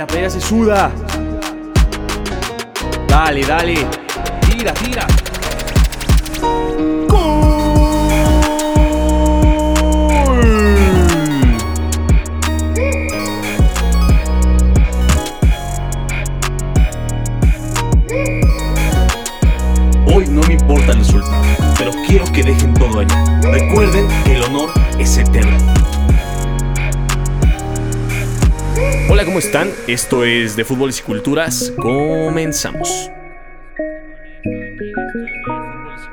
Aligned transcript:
la 0.00 0.06
playa 0.06 0.30
se 0.30 0.40
suda. 0.40 0.90
Dale, 3.06 3.42
dale. 3.42 3.74
Tira, 4.48 4.72
tira. 4.72 5.06
Hoy 20.06 20.26
no 20.30 20.40
me 20.44 20.54
importa 20.54 20.92
el 20.92 20.98
resultado, 21.00 21.42
pero 21.76 21.90
quiero 22.06 22.24
que 22.32 22.42
dejen 22.42 22.72
todo 22.72 23.00
allá. 23.00 23.22
Recuerden 23.42 24.08
que 24.24 24.36
el 24.36 24.44
honor 24.44 24.70
es 24.98 25.18
eterno. 25.18 25.58
Hola, 29.20 29.26
¿cómo 29.26 29.38
están? 29.38 29.70
Esto 29.86 30.24
es 30.24 30.56
de 30.56 30.64
Fútbol 30.64 30.92
y 30.98 31.02
Culturas. 31.02 31.74
Comenzamos. 31.76 33.10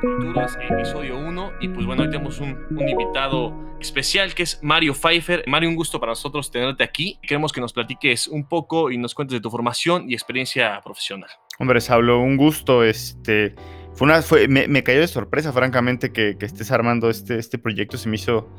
Culturas, 0.02 0.58
episodio 0.68 1.16
1. 1.16 1.52
Y 1.62 1.68
pues 1.68 1.86
bueno, 1.86 2.02
hoy 2.02 2.10
tenemos 2.10 2.38
un, 2.38 2.66
un, 2.68 2.86
invitado 2.86 3.78
especial 3.80 4.34
que 4.34 4.42
es 4.42 4.58
Mario 4.62 4.92
Pfeiffer. 4.92 5.42
Mario, 5.46 5.70
un 5.70 5.76
gusto 5.76 5.98
para 5.98 6.12
nosotros 6.12 6.50
tenerte 6.50 6.84
aquí. 6.84 7.18
Queremos 7.22 7.50
que 7.50 7.62
nos 7.62 7.72
platiques 7.72 8.28
un 8.28 8.46
poco 8.46 8.90
y 8.90 8.98
nos 8.98 9.14
cuentes 9.14 9.36
de 9.36 9.40
tu 9.40 9.48
formación 9.48 10.04
y 10.10 10.12
experiencia 10.12 10.78
profesional. 10.84 11.30
Hombre, 11.58 11.80
Saulo, 11.80 12.20
un 12.20 12.36
gusto. 12.36 12.84
Este, 12.84 13.54
fue 13.94 14.04
una, 14.04 14.20
fue, 14.20 14.48
me, 14.48 14.68
me, 14.68 14.82
cayó 14.82 15.00
de 15.00 15.08
sorpresa, 15.08 15.50
francamente, 15.54 16.12
que, 16.12 16.36
que, 16.38 16.44
estés 16.44 16.70
armando 16.70 17.08
este, 17.08 17.38
este 17.38 17.56
proyecto. 17.56 17.96
Se 17.96 18.10
me 18.10 18.16
hizo, 18.16 18.54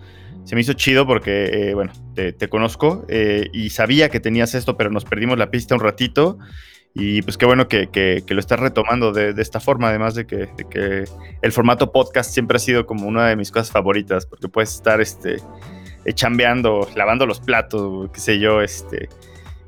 se 0.45 0.55
me 0.55 0.61
hizo 0.61 0.73
chido 0.73 1.05
porque, 1.05 1.70
eh, 1.70 1.73
bueno, 1.73 1.93
te, 2.16 2.49
conozco 2.49 3.05
eh, 3.07 3.49
y 3.54 3.70
sabía 3.70 4.09
que 4.09 4.20
tenías 4.20 4.55
esto, 4.55 4.77
pero 4.77 4.90
nos 4.90 5.05
perdimos 5.05 5.37
la 5.37 5.51
pista 5.51 5.76
un 5.76 5.82
ratito. 5.82 6.37
Y 6.95 7.21
pues 7.21 7.37
qué 7.37 7.45
bueno 7.45 7.68
que, 7.68 7.90
que, 7.90 8.23
lo 8.27 8.40
estás 8.40 8.60
retomando 8.60 9.13
de, 9.13 9.40
esta 9.40 9.60
forma, 9.60 9.90
además 9.90 10.15
de 10.15 10.26
que, 10.26 10.49
de 10.57 10.65
que, 10.70 11.04
el 11.41 11.51
formato 11.51 11.91
podcast 11.91 12.32
siempre 12.32 12.57
ha 12.57 12.60
sido 12.60 12.87
como 12.87 13.07
una 13.07 13.27
de 13.27 13.35
mis 13.35 13.51
cosas 13.51 13.71
favoritas, 13.71 14.26
porque 14.26 14.48
puedes 14.48 14.73
estar 14.73 14.99
este, 14.99 15.37
chambeando, 16.13 16.90
lavando 16.95 17.26
los 17.26 17.40
platos, 17.40 18.10
qué 18.12 18.20
sé 18.20 18.40
yo, 18.40 18.62
este, 18.62 19.07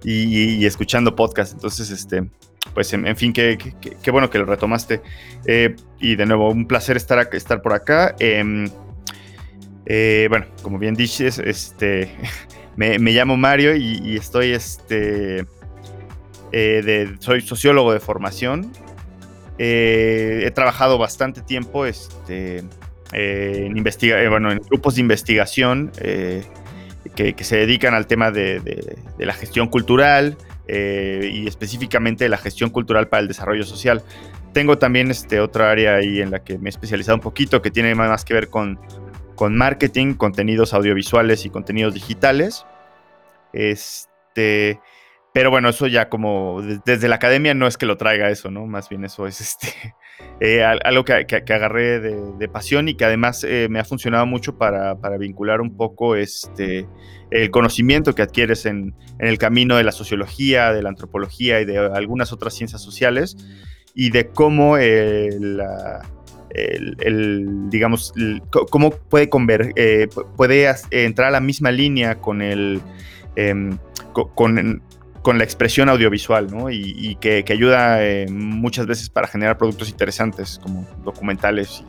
y, 0.03 0.66
escuchando 0.66 1.16
podcast. 1.16 1.53
Entonces, 1.53 1.92
este, 1.92 2.23
pues 2.73 2.94
en, 2.94 3.08
en 3.08 3.16
fin, 3.16 3.33
qué, 3.33 3.58
bueno 4.11 4.30
que 4.30 4.39
lo 4.39 4.45
retomaste. 4.45 5.02
Eh, 5.45 5.75
y 5.99 6.16
de 6.16 6.25
nuevo, 6.25 6.49
un 6.49 6.67
placer 6.67 6.97
estar, 6.97 7.30
estar 7.33 7.61
por 7.61 7.73
acá. 7.73 8.16
Eh, 9.85 10.27
bueno, 10.29 10.45
como 10.61 10.77
bien 10.77 10.95
dices, 10.95 11.39
este, 11.39 12.15
me, 12.75 12.97
llamo 12.97 13.37
Mario 13.37 13.75
y, 13.75 14.15
estoy 14.15 14.51
este, 14.51 15.45
eh, 16.51 16.81
de, 16.83 17.15
soy 17.19 17.41
sociólogo 17.41 17.93
de 17.93 17.99
formación. 17.99 18.71
Eh, 19.57 20.43
he 20.45 20.52
trabajado 20.52 20.97
bastante 20.97 21.41
tiempo 21.41 21.85
este, 21.85 22.63
en, 23.11 23.83
grupos 24.69 24.95
de 24.95 25.02
investigación 25.02 25.91
que, 27.15 27.35
se 27.43 27.57
dedican 27.57 27.93
al 27.93 28.07
tema 28.07 28.31
de, 28.31 28.59
de, 28.59 28.97
de 29.17 29.25
la 29.25 29.33
gestión 29.33 29.67
cultural 29.67 30.37
y 30.67 31.47
específicamente 31.47 32.29
la 32.29 32.37
gestión 32.37 32.69
cultural 32.69 33.09
para 33.09 33.21
el 33.21 33.27
desarrollo 33.27 33.63
social. 33.63 34.02
Tengo 34.53 34.77
también 34.77 35.11
este, 35.11 35.39
otra 35.39 35.69
área 35.69 35.95
ahí 35.95 36.21
en 36.21 36.31
la 36.31 36.43
que 36.43 36.57
me 36.57 36.69
he 36.69 36.71
especializado 36.71 37.15
un 37.15 37.21
poquito 37.21 37.61
que 37.61 37.71
tiene 37.71 37.93
más 37.93 38.23
que 38.23 38.33
ver 38.33 38.47
con, 38.47 38.79
con 39.42 39.58
marketing, 39.58 40.14
contenidos 40.14 40.72
audiovisuales 40.72 41.47
y 41.47 41.50
contenidos 41.50 41.95
digitales. 41.95 42.64
Este, 43.53 44.80
pero 45.33 45.50
bueno, 45.50 45.70
eso 45.70 45.88
ya 45.88 46.09
como 46.09 46.61
desde 46.86 47.08
la 47.08 47.15
academia 47.15 47.55
no 47.55 47.65
es 47.65 47.76
que 47.76 47.88
lo 47.88 47.98
traiga 47.98 48.30
eso, 48.30 48.52
¿no? 48.52 48.67
Más 48.67 48.88
bien 48.88 49.04
eso 49.04 49.26
es 49.26 49.42
este, 49.42 49.95
eh, 50.42 50.64
algo 50.64 51.04
que, 51.04 51.26
que, 51.26 51.43
que 51.43 51.54
agarré 51.55 51.99
de, 51.99 52.49
pasión 52.49 52.88
y 52.88 52.93
que 52.93 53.04
además 53.04 53.43
eh, 53.43 53.65
me 53.67 53.80
ha 53.80 53.83
funcionado 53.83 54.27
mucho 54.27 54.60
para, 54.60 54.99
para, 54.99 55.17
vincular 55.17 55.60
un 55.60 55.76
poco 55.76 56.15
este, 56.15 56.88
el 57.32 57.49
conocimiento 57.49 58.14
que 58.14 58.21
adquieres 58.21 58.67
en, 58.67 58.94
en, 59.17 59.27
el 59.27 59.39
camino 59.39 59.76
de 59.76 59.83
la 59.83 59.92
sociología, 59.92 60.71
de 60.71 60.83
la 60.83 60.89
antropología 60.89 61.61
y 61.61 61.65
de 61.65 61.80
algunas 61.80 62.32
otras 62.32 62.54
ciencias 62.54 62.83
sociales 62.83 63.38
y 63.95 64.11
de 64.11 64.27
cómo 64.27 64.77
eh, 64.77 65.32
la, 65.39 66.04
el, 66.54 67.70
digamos, 67.70 68.14
cómo 68.70 68.92
puede, 68.92 69.30
conver, 69.30 69.73
eh, 69.76 70.08
puede 70.38 70.73
entrar 70.92 71.30
a 71.30 71.32
la 71.32 71.39
misma 71.42 71.72
línea 71.72 72.16
con 72.16 72.42
el... 72.42 72.82
Eh, 73.36 73.72
con, 74.14 74.82
con 75.22 75.38
la 75.38 75.44
expresión 75.44 75.89
audiovisual, 75.89 76.48
¿no? 76.50 76.70
Y, 76.72 77.16
que, 77.22 77.45
ayuda 77.50 78.04
eh, 78.04 78.28
muchas 78.30 78.88
veces 78.88 79.10
para 79.10 79.28
generar 79.28 79.58
productos 79.58 79.89
interesantes 79.89 80.60
como 80.62 80.88
documentales 81.04 81.84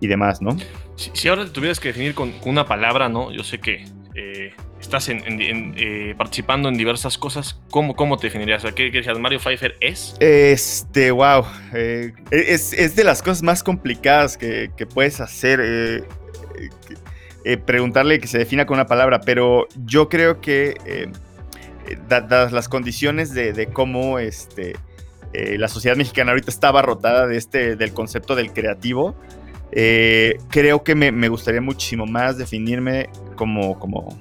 y, 0.00 0.06
demás, 0.06 0.40
¿no? 0.42 0.56
Si, 0.96 1.10
si, 1.14 1.28
ahora 1.28 1.44
te 1.44 1.50
tuvieras 1.50 1.80
que 1.80 1.88
definir 1.88 2.14
con, 2.14 2.32
con, 2.32 2.50
una 2.50 2.66
palabra, 2.66 3.08
¿no? 3.08 3.32
Yo 3.32 3.42
sé 3.42 3.58
que 3.58 3.84
eh, 4.14 4.52
estás 4.84 5.08
eh, 5.08 6.14
participando 6.16 6.68
en 6.68 6.76
diversas 6.76 7.18
cosas, 7.18 7.58
¿cómo, 7.70 7.96
cómo 7.96 8.16
te 8.16 8.26
definirías? 8.28 8.62
¿Qué, 8.74 8.90
qué? 8.90 9.14
¿Mario 9.14 9.40
Pfeiffer 9.40 9.76
es? 9.80 10.14
Este, 10.20 11.10
wow, 11.10 11.44
eh, 11.74 12.12
es, 12.30 12.72
es, 12.72 12.94
de 12.94 13.04
las 13.04 13.22
cosas 13.22 13.42
más 13.42 13.62
complicadas 13.62 14.36
que, 14.36 14.70
que 14.76 14.86
puedes 14.86 15.20
hacer. 15.20 15.60
Eh, 15.62 17.56
preguntarle 17.66 18.20
que 18.20 18.26
se 18.26 18.38
defina 18.38 18.64
con 18.64 18.76
una 18.76 18.86
palabra, 18.86 19.20
pero 19.20 19.66
yo 19.84 20.08
creo 20.08 20.40
que 20.40 21.10
dadas 22.08 22.52
las 22.52 22.70
condiciones 22.70 23.34
de, 23.34 23.68
cómo 23.70 24.18
este, 24.18 24.76
la 25.34 25.68
sociedad 25.68 25.94
mexicana 25.94 26.30
ahorita 26.30 26.50
está 26.50 26.68
abarrotada 26.68 27.26
de 27.26 27.36
este, 27.36 27.76
del 27.76 27.92
concepto 27.92 28.34
del 28.34 28.50
creativo, 28.54 29.14
creo 29.70 30.84
que 30.84 30.94
me, 30.94 31.12
me, 31.12 31.28
gustaría 31.28 31.60
muchísimo 31.60 32.06
más 32.06 32.38
definirme 32.38 33.10
como, 33.36 33.78
como 33.78 34.18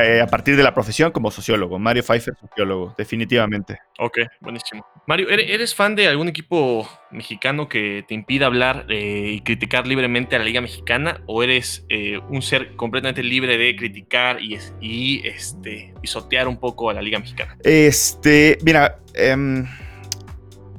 de, 0.00 0.20
a 0.20 0.26
partir 0.26 0.56
de 0.56 0.62
la 0.62 0.74
profesión 0.74 1.10
como 1.10 1.30
sociólogo. 1.30 1.78
Mario 1.78 2.02
Pfeiffer, 2.02 2.34
sociólogo, 2.40 2.94
definitivamente. 2.96 3.78
Ok, 3.98 4.18
buenísimo. 4.40 4.86
Mario, 5.06 5.28
¿eres 5.30 5.74
fan 5.74 5.94
de 5.94 6.08
algún 6.08 6.28
equipo 6.28 6.88
mexicano 7.10 7.68
que 7.68 8.04
te 8.06 8.14
impida 8.14 8.46
hablar 8.46 8.86
eh, 8.88 9.32
y 9.34 9.40
criticar 9.40 9.86
libremente 9.86 10.36
a 10.36 10.38
la 10.38 10.44
Liga 10.44 10.60
Mexicana? 10.60 11.22
¿O 11.26 11.42
eres 11.42 11.84
eh, 11.88 12.18
un 12.28 12.42
ser 12.42 12.76
completamente 12.76 13.22
libre 13.22 13.58
de 13.58 13.74
criticar 13.76 14.42
y, 14.42 14.58
y 14.80 15.26
este, 15.26 15.94
pisotear 16.00 16.48
un 16.48 16.58
poco 16.58 16.90
a 16.90 16.94
la 16.94 17.02
Liga 17.02 17.18
Mexicana? 17.18 17.56
Este, 17.64 18.58
mira, 18.62 18.98
eh, 19.14 19.64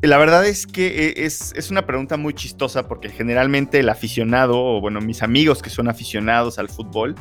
la 0.01 0.17
verdad 0.17 0.45
es 0.45 0.67
que 0.67 1.13
es, 1.17 1.53
es, 1.55 1.71
una 1.71 1.85
pregunta 1.85 2.17
muy 2.17 2.33
chistosa 2.33 2.89
porque 2.89 3.09
generalmente 3.09 3.79
el 3.79 3.87
aficionado, 3.87 4.61
o 4.61 4.81
bueno, 4.81 4.99
mis 4.99 5.23
amigos 5.23 5.61
que 5.61 5.69
son 5.69 5.87
aficionados 5.87 6.59
al 6.59 6.67
fútbol, 6.67 7.15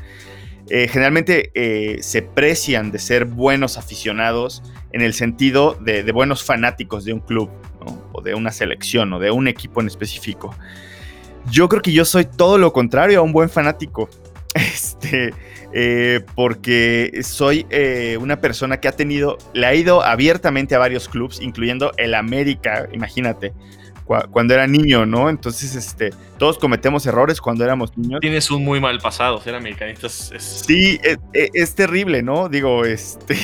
eh, 0.69 0.89
generalmente 0.89 1.51
eh, 1.55 2.03
se 2.03 2.23
precian 2.23 2.93
de 2.93 2.99
ser 2.99 3.25
buenos 3.25 3.77
aficionados 3.77 4.63
en 4.93 5.03
el 5.03 5.13
sentido 5.15 5.77
de, 5.81 6.11
buenos 6.13 6.45
fanáticos 6.45 7.05
de 7.05 7.13
un 7.13 7.21
club, 7.21 7.51
o 8.13 8.23
de 8.23 8.35
una 8.35 8.53
selección, 8.53 9.13
o 9.13 9.19
de 9.19 9.31
un 9.31 9.49
equipo 9.49 9.81
en 9.81 9.89
específico. 9.89 10.55
Yo 11.51 11.69
creo 11.69 11.83
que 11.83 11.93
yo 11.93 12.05
soy 12.05 12.25
todo 12.25 12.59
lo 12.59 12.73
contrario 12.73 13.19
a 13.19 13.23
un 13.23 13.33
buen 13.33 13.49
fanático. 13.49 14.09
Este, 14.55 15.33
eh, 15.73 16.21
porque 16.35 17.21
soy 17.23 17.67
una 18.21 18.43
persona 18.43 18.81
que 18.81 18.87
ha 18.89 18.93
tenido, 18.93 19.39
le 19.55 19.67
ha 19.67 19.75
ido 19.75 20.05
abiertamente 20.05 20.75
a 20.75 20.79
varios 20.79 21.09
clubes, 21.09 21.41
incluyendo 21.41 21.93
el 21.97 22.13
América, 22.13 22.87
imagínate, 22.93 23.55
cu 24.05 24.15
cuando 24.31 24.55
era 24.55 24.67
niño, 24.67 25.07
¿no? 25.07 25.29
Entonces, 25.29 25.75
este, 25.75 26.11
todos 26.39 26.59
cometemos 26.59 27.07
errores 27.07 27.41
cuando 27.41 27.65
éramos 27.65 27.97
niños. 27.97 28.21
Tienes 28.21 28.51
un 28.51 28.65
muy 28.65 28.81
mal 28.81 28.99
pasado, 28.99 29.41
ser 29.41 29.55
americanista 29.55 30.07
es... 30.07 30.33
es... 30.33 30.43
Sí, 30.67 31.01
es, 31.03 31.19
es, 31.33 31.75
terrible, 31.75 32.23
¿no? 32.23 32.49
Digo, 32.49 32.85
este... 32.85 33.37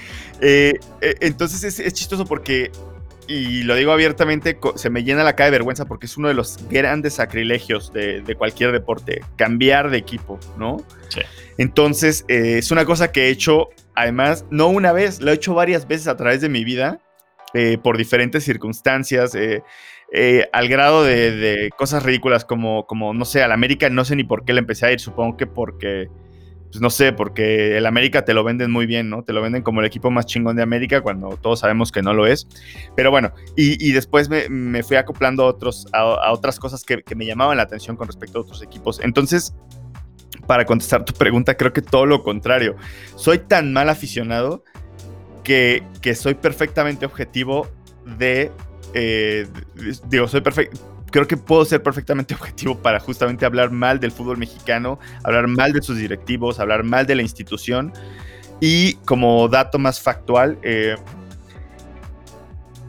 eh, 0.40 0.74
entonces 1.20 1.64
es, 1.64 1.80
es 1.80 1.92
chistoso 1.92 2.24
porque 2.24 2.70
y 3.28 3.62
lo 3.62 3.74
digo 3.74 3.92
abiertamente, 3.92 4.58
se 4.76 4.88
me 4.88 5.04
llena 5.04 5.22
la 5.22 5.36
cara 5.36 5.46
de 5.46 5.50
vergüenza 5.50 5.84
porque 5.84 6.06
es 6.06 6.16
uno 6.16 6.28
de 6.28 6.34
los 6.34 6.66
grandes 6.70 7.14
sacrilegios 7.14 7.92
de, 7.92 8.22
de 8.22 8.34
cualquier 8.34 8.72
deporte, 8.72 9.20
cambiar 9.36 9.90
de 9.90 9.98
equipo, 9.98 10.40
¿no? 10.56 10.78
Sí. 11.10 11.20
Entonces, 11.58 12.24
eh, 12.28 12.56
es 12.58 12.70
una 12.70 12.86
cosa 12.86 13.12
que 13.12 13.26
he 13.26 13.28
hecho, 13.28 13.68
además, 13.94 14.46
no 14.50 14.68
una 14.68 14.92
vez, 14.92 15.20
lo 15.20 15.30
he 15.30 15.34
hecho 15.34 15.52
varias 15.52 15.86
veces 15.86 16.08
a 16.08 16.16
través 16.16 16.40
de 16.40 16.48
mi 16.48 16.64
vida, 16.64 17.00
eh, 17.52 17.76
por 17.82 17.98
diferentes 17.98 18.44
circunstancias, 18.44 19.34
eh, 19.34 19.62
eh 20.12 20.48
al 20.52 20.68
grado 20.68 21.04
de, 21.04 21.70
cosas 21.76 22.02
ridículas 22.02 22.44
como, 22.44 22.86
como, 22.86 23.14
no 23.14 23.24
sé, 23.24 23.42
al 23.42 23.52
América 23.52 23.88
no 23.90 24.04
sé 24.04 24.16
ni 24.16 24.24
por 24.24 24.44
qué 24.44 24.52
le 24.52 24.60
empecé 24.60 24.86
a 24.86 24.92
ir, 24.92 25.00
supongo 25.00 25.36
que 25.36 25.46
porque 25.46 26.08
pues 26.70 26.82
no 26.82 26.90
sé, 26.90 27.14
porque 27.14 27.78
el 27.78 27.86
América 27.86 28.26
te 28.26 28.34
lo 28.34 28.44
venden 28.44 28.70
muy 28.70 28.84
bien, 28.84 29.08
¿no? 29.08 29.22
Te 29.22 29.32
lo 29.32 29.40
venden 29.40 29.62
como 29.62 29.80
el 29.80 29.86
equipo 29.86 30.10
más 30.10 30.26
chingón 30.26 30.54
de 30.54 30.62
América 30.62 31.00
cuando 31.00 31.30
todos 31.40 31.60
sabemos 31.60 31.90
que 31.90 32.02
no 32.02 32.12
lo 32.12 32.26
es. 32.26 32.46
Pero 32.94 33.10
bueno, 33.10 33.32
y, 33.56 33.90
después 33.92 34.28
me, 34.28 34.82
fui 34.82 34.98
acoplando 34.98 35.44
a, 35.44 35.46
otros, 35.46 35.86
a, 35.94 36.30
otras 36.30 36.58
cosas 36.58 36.84
que, 36.84 37.02
que, 37.02 37.14
me 37.14 37.24
llamaban 37.24 37.56
la 37.56 37.62
atención 37.62 37.96
con 37.96 38.06
respecto 38.06 38.38
a 38.38 38.42
otros 38.42 38.62
equipos. 38.62 39.00
Entonces, 39.02 39.54
para 40.46 40.66
contestar 40.66 41.06
tu 41.06 41.14
pregunta, 41.14 41.56
creo 41.56 41.72
que 41.72 41.80
todo 41.80 42.04
lo 42.04 42.22
contrario. 42.22 42.76
Soy 43.16 43.38
tan 43.38 43.72
mal 43.72 43.88
aficionado 43.88 44.62
que, 45.48 46.14
soy 46.14 46.34
perfectamente 46.34 47.06
objetivo 47.06 47.68
de, 48.18 48.52
eh, 48.94 49.46
digo, 50.08 50.28
soy 50.28 50.40
perfecto, 50.40 50.78
creo 51.10 51.26
que 51.26 51.36
puedo 51.36 51.64
ser 51.64 51.82
perfectamente 51.82 52.34
objetivo 52.38 52.78
para 52.78 53.00
justamente 53.00 53.44
hablar 53.46 53.70
mal 53.70 54.00
del 54.00 54.12
fútbol 54.12 54.38
mexicano, 54.38 54.98
hablar 55.24 55.48
mal 55.48 55.72
de 55.72 55.82
sus 55.82 55.98
directivos, 55.98 56.60
hablar 56.60 56.84
mal 56.84 57.06
de 57.06 57.14
la 57.14 57.22
institución. 57.22 57.92
Y 58.60 58.94
como 59.04 59.48
dato 59.48 59.78
más 59.78 60.00
factual, 60.00 60.58
eh, 60.62 60.96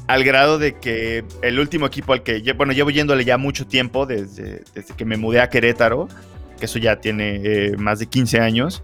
al 0.08 0.24
grado 0.24 0.58
de 0.58 0.80
que 0.80 1.24
el 1.44 1.60
último 1.60 1.86
equipo 1.86 2.14
al 2.14 2.24
que, 2.24 2.42
bueno, 2.54 2.74
llevo 2.74 2.90
yéndole 2.90 3.24
ya 3.24 3.38
mucho 3.38 3.68
tiempo, 3.68 4.08
desde, 4.08 4.64
desde 4.74 4.96
que 4.96 5.06
me 5.06 5.18
mudé 5.18 5.42
a 5.42 5.50
Querétaro, 5.50 6.08
que 6.60 6.66
eso 6.66 6.80
ya 6.80 7.00
tiene 7.00 7.42
eh, 7.44 7.78
más 7.78 8.00
de 8.00 8.08
15 8.08 8.40
años, 8.40 8.82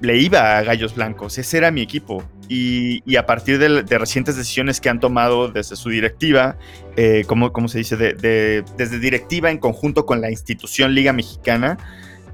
le 0.00 0.18
iba 0.18 0.58
a 0.58 0.62
Gallos 0.62 0.94
Blancos, 0.94 1.38
ese 1.38 1.58
era 1.58 1.70
mi 1.70 1.82
equipo. 1.82 2.22
Y, 2.48 3.16
a 3.16 3.26
partir 3.26 3.58
de, 3.58 3.98
recientes 3.98 4.36
decisiones 4.36 4.80
que 4.80 4.88
han 4.88 5.00
tomado 5.00 5.48
desde 5.48 5.74
su 5.74 5.88
directiva, 5.88 6.56
eh, 6.96 7.24
como, 7.26 7.68
se 7.68 7.78
dice, 7.78 7.96
desde 7.96 8.98
directiva 9.00 9.50
en 9.50 9.58
conjunto 9.58 10.06
con 10.06 10.20
la 10.20 10.30
institución 10.30 10.94
Liga 10.94 11.12
Mexicana, 11.12 11.76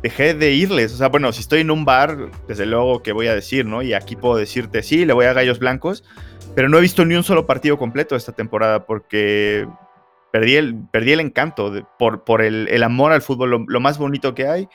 dejé 0.03 0.35
de 0.35 0.53
irles. 0.53 0.93
O 0.93 0.97
sea, 0.97 1.09
bueno, 1.09 1.33
si 1.33 1.41
estoy 1.41 1.61
en 1.61 1.71
un 1.71 1.85
bar, 1.85 2.31
desde 2.47 2.67
luego 2.67 3.03
que 3.03 3.13
voy 3.13 3.29
a 3.29 3.35
decir, 3.35 3.65
¿no? 3.65 3.83
Y 3.83 3.95
aquí 3.95 4.17
puedo 4.17 4.37
decirte, 4.37 4.83
sí, 4.83 5.07
le 5.07 5.15
voy 5.15 5.27
a 5.27 5.33
Gallos 5.33 5.59
Blancos, 5.59 6.05
pero 6.55 6.69
no 6.69 6.77
he 6.77 6.83
visto 6.83 7.05
ni 7.07 7.15
un 7.15 7.25
solo 7.25 7.47
partido 7.47 7.79
completo 7.79 8.15
esta 8.15 8.33
temporada 8.33 8.85
porque 8.85 9.67
perdí 10.31 10.57
el, 10.57 10.75
perdí 10.93 11.13
el 11.13 11.21
encanto 11.21 11.89
por, 11.99 12.25
por 12.25 12.43
el, 12.43 12.83
amor 12.83 13.13
al 13.13 13.23
fútbol, 13.23 13.65
lo 13.67 13.81
más 13.81 13.97
bonito 13.97 14.35
que 14.35 14.47
hay 14.47 14.69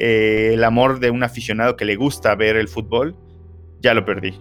eh, 0.00 0.54
el 0.54 0.64
amor 0.64 0.98
de 0.98 1.10
un 1.10 1.22
aficionado 1.22 1.76
que 1.76 1.84
le 1.84 1.94
gusta 1.94 2.34
ver 2.34 2.56
el 2.56 2.68
fútbol, 2.68 3.14
ya 3.80 3.92
lo 3.92 4.06
perdí. 4.06 4.34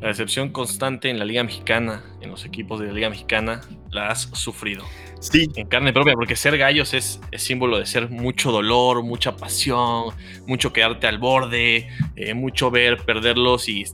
La 0.00 0.08
decepción 0.08 0.50
constante 0.50 1.08
en 1.08 1.20
la 1.20 1.24
Liga 1.24 1.44
Mexicana, 1.44 2.04
en 2.20 2.30
los 2.30 2.44
equipos 2.44 2.80
de 2.80 2.86
la 2.86 2.92
Liga 2.92 3.10
Mexicana, 3.10 3.60
la 3.90 4.08
has 4.08 4.22
sufrido. 4.32 4.84
Sí. 5.20 5.48
En 5.54 5.68
carne 5.68 5.92
propia, 5.92 6.14
porque 6.14 6.34
ser 6.34 6.58
gallos 6.58 6.94
es, 6.94 7.20
símbolo 7.36 7.78
de 7.78 7.86
ser 7.86 8.10
mucho 8.10 8.50
dolor, 8.50 9.04
mucha 9.04 9.36
pasión, 9.36 10.12
mucho 10.48 10.72
quedarte 10.72 11.06
al 11.06 11.18
borde, 11.18 11.88
eh, 12.16 12.34
mucho 12.34 12.72
ver 12.72 12.98
perderlos 12.98 13.68
y, 13.68 13.84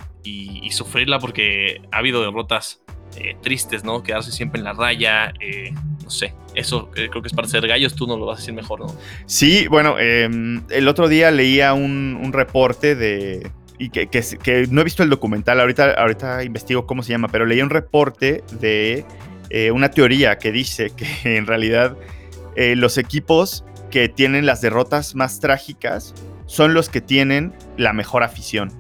sufrirla 0.71 1.19
porque 1.19 1.83
ha 1.93 1.99
habido 1.99 2.23
derrotas 2.23 2.83
eh, 3.17 3.37
tristes, 3.43 3.85
¿no? 3.85 4.03
Quedarse 4.03 4.33
siempre 4.33 4.59
en 4.59 4.65
la 4.65 4.73
raya, 4.73 5.35
no 6.11 6.17
sé, 6.17 6.35
eso 6.57 6.91
creo 6.91 7.23
que 7.23 7.29
es 7.29 7.33
para 7.33 7.47
ser 7.47 7.65
gallos, 7.69 7.95
tú 7.95 8.05
no 8.05 8.17
lo 8.17 8.27
vas 8.27 8.39
a 8.39 8.41
decir 8.41 8.53
mejor, 8.53 8.81
¿no? 8.81 8.97
Sí, 9.27 9.69
bueno, 9.69 9.97
em, 10.01 10.61
el 10.69 10.89
otro 10.89 11.07
día 11.07 11.31
leía 11.31 11.73
un, 11.73 12.33
reporte 12.33 12.97
de, 12.97 13.49
y 13.79 13.91
que, 13.91 14.09
que, 14.09 14.67
no 14.69 14.81
he 14.81 14.85
visto 14.85 15.05
el 15.05 15.09
documental, 15.09 15.61
ahorita, 15.61 15.93
ahorita 15.93 16.43
investigo 16.43 16.85
cómo 16.85 17.05
se 17.05 17.13
llama, 17.13 17.29
pero 17.29 17.47
leí 17.47 17.63
un 17.63 17.71
reporte 17.71 18.43
de 18.59 19.05
eh, 19.51 19.71
una 19.71 19.93
teoría 19.93 20.37
que 20.39 20.51
dice 20.51 20.91
que 20.91 21.07
en 21.37 21.47
realidad 21.47 21.97
eh, 22.57 22.75
los 22.75 22.99
equipos 22.99 23.65
que 23.93 24.09
tienen 24.09 24.47
las 24.47 24.61
derrotas 24.61 25.15
más 25.15 25.39
trágicas 25.39 26.13
son 26.47 26.75
los 26.75 26.89
que 26.89 27.01
tienen 27.01 27.53
la 27.77 27.93
mejor 27.93 28.25
afición, 28.25 28.73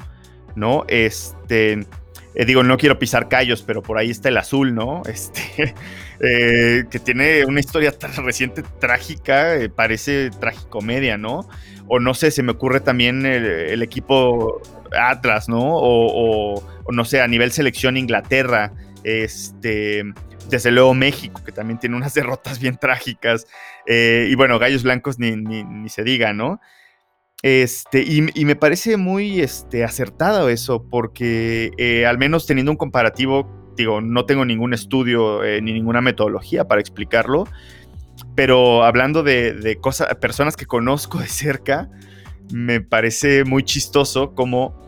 ¿no? 0.56 0.84
Este, 0.88 1.86
eh, 2.34 2.44
digo, 2.44 2.62
no 2.62 2.76
quiero 2.78 2.98
pisar 2.98 3.28
callos, 3.28 3.62
pero 3.62 3.82
por 3.82 3.98
ahí 3.98 4.10
está 4.10 4.28
el 4.28 4.36
azul, 4.36 4.74
¿no? 4.74 5.02
Este, 5.10 5.74
eh, 6.20 6.84
que 6.90 6.98
tiene 6.98 7.44
una 7.44 7.60
historia 7.60 7.92
reciente 8.18 8.62
trágica, 8.78 9.56
eh, 9.56 9.68
parece 9.68 10.30
tragicomedia, 10.38 11.18
¿no? 11.18 11.48
O 11.88 11.98
no 11.98 12.14
sé, 12.14 12.30
se 12.30 12.42
me 12.42 12.52
ocurre 12.52 12.80
también 12.80 13.26
el, 13.26 13.82
equipo 13.82 14.60
Atlas, 14.96 15.48
¿no? 15.48 15.60
O, 15.62 16.62
no 16.92 17.04
sé, 17.04 17.20
a 17.20 17.26
nivel 17.26 17.50
selección 17.50 17.96
Inglaterra, 17.96 18.72
este, 19.02 20.04
desde 20.48 20.70
luego 20.70 20.94
México, 20.94 21.42
que 21.44 21.52
también 21.52 21.80
tiene 21.80 21.96
unas 21.96 22.14
derrotas 22.14 22.60
bien 22.60 22.76
trágicas, 22.76 23.46
y 23.86 24.34
bueno, 24.36 24.60
Gallos 24.60 24.84
Blancos 24.84 25.18
ni, 25.18 25.34
ni 25.34 25.88
se 25.88 26.04
diga, 26.04 26.32
¿no? 26.32 26.60
Este, 27.42 28.02
y, 28.02 28.44
me 28.44 28.56
parece 28.56 28.96
muy 28.98 29.40
este, 29.40 29.82
acertado 29.82 30.48
eso, 30.50 30.84
porque 30.88 31.70
eh, 31.78 32.04
al 32.04 32.18
menos 32.18 32.46
teniendo 32.46 32.72
un 32.72 32.76
comparativo, 32.76 33.72
digo, 33.76 34.02
no 34.02 34.26
tengo 34.26 34.44
ningún 34.44 34.74
estudio 34.74 35.42
eh, 35.42 35.62
ni 35.62 35.72
ninguna 35.72 36.02
metodología 36.02 36.68
para 36.68 36.80
explicarlo, 36.80 37.46
pero 38.34 38.84
hablando 38.84 39.22
de, 39.22 39.78
personas 40.20 40.56
que 40.56 40.66
conozco 40.66 41.18
de 41.18 41.28
cerca, 41.28 41.90
me 42.52 42.80
parece 42.80 43.44
muy 43.44 43.62
chistoso 43.62 44.34
como 44.34 44.78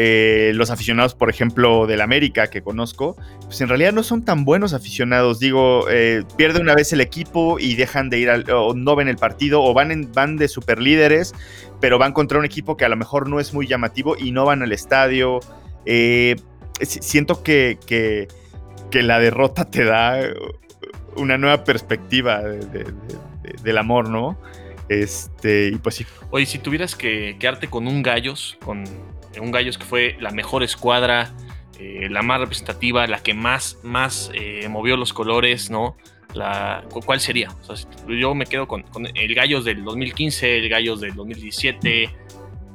eh, 0.00 0.52
los 0.54 0.70
aficionados, 0.70 1.16
por 1.16 1.28
ejemplo, 1.28 1.88
del 1.88 2.00
América 2.00 2.46
que 2.46 2.62
conozco, 2.62 3.16
pues 3.42 3.60
en 3.60 3.68
realidad 3.68 3.92
no 3.92 4.04
son 4.04 4.24
tan 4.24 4.44
buenos 4.44 4.72
aficionados. 4.72 5.40
Digo, 5.40 5.90
eh, 5.90 6.22
pierde 6.36 6.60
una 6.60 6.76
vez 6.76 6.92
el 6.92 7.00
equipo 7.00 7.58
y 7.58 7.74
dejan 7.74 8.08
de 8.08 8.20
ir 8.20 8.30
al, 8.30 8.48
o 8.48 8.74
no 8.74 8.94
ven 8.94 9.08
el 9.08 9.16
partido, 9.16 9.60
o 9.60 9.74
van, 9.74 9.90
en, 9.90 10.12
van 10.12 10.36
de 10.36 10.46
super 10.46 10.80
líderes, 10.80 11.34
pero 11.80 11.98
van 11.98 12.12
contra 12.12 12.38
un 12.38 12.44
equipo 12.44 12.76
que 12.76 12.84
a 12.84 12.88
lo 12.88 12.96
mejor 12.96 13.28
no 13.28 13.40
es 13.40 13.54
muy 13.54 13.66
llamativo 13.66 14.16
y 14.18 14.32
no 14.32 14.44
van 14.44 14.62
al 14.62 14.72
estadio. 14.72 15.40
Eh, 15.86 16.36
siento 16.80 17.42
que, 17.42 17.78
que, 17.86 18.28
la 19.02 19.18
derrota 19.20 19.70
te 19.70 19.84
da 19.84 20.18
una 21.16 21.38
nueva 21.38 21.64
perspectiva 21.64 22.42
del 22.42 23.78
amor, 23.78 24.08
¿no? 24.08 24.38
Este, 24.88 25.68
y 25.68 25.76
pues 25.76 25.96
sí. 25.96 26.06
Oye, 26.30 26.46
si 26.46 26.58
tuvieras 26.58 26.96
que 26.96 27.36
quedarte 27.38 27.68
con 27.68 27.86
un 27.86 28.02
gallos, 28.02 28.58
con 28.64 28.84
un 29.40 29.50
Gallos 29.50 29.78
que 29.78 29.84
fue 29.84 30.16
la 30.20 30.30
mejor 30.30 30.62
escuadra, 30.62 31.32
eh, 31.78 32.08
la 32.10 32.22
más 32.22 32.40
representativa, 32.40 33.06
la 33.06 33.22
que 33.22 33.34
más, 33.34 33.78
más 33.82 34.30
eh, 34.34 34.66
movió 34.68 34.96
los 34.96 35.12
colores, 35.12 35.70
¿no? 35.70 35.96
La, 36.34 36.84
¿Cuál 36.90 37.20
sería? 37.20 37.54
yo 38.06 38.34
me 38.34 38.46
quedo 38.46 38.68
con, 38.68 38.84
el 39.14 39.34
Gallos 39.34 39.64
del 39.64 39.82
2015, 39.84 40.58
el 40.58 40.68
Gallos 40.68 41.00
del 41.00 41.14
2017. 41.14 42.10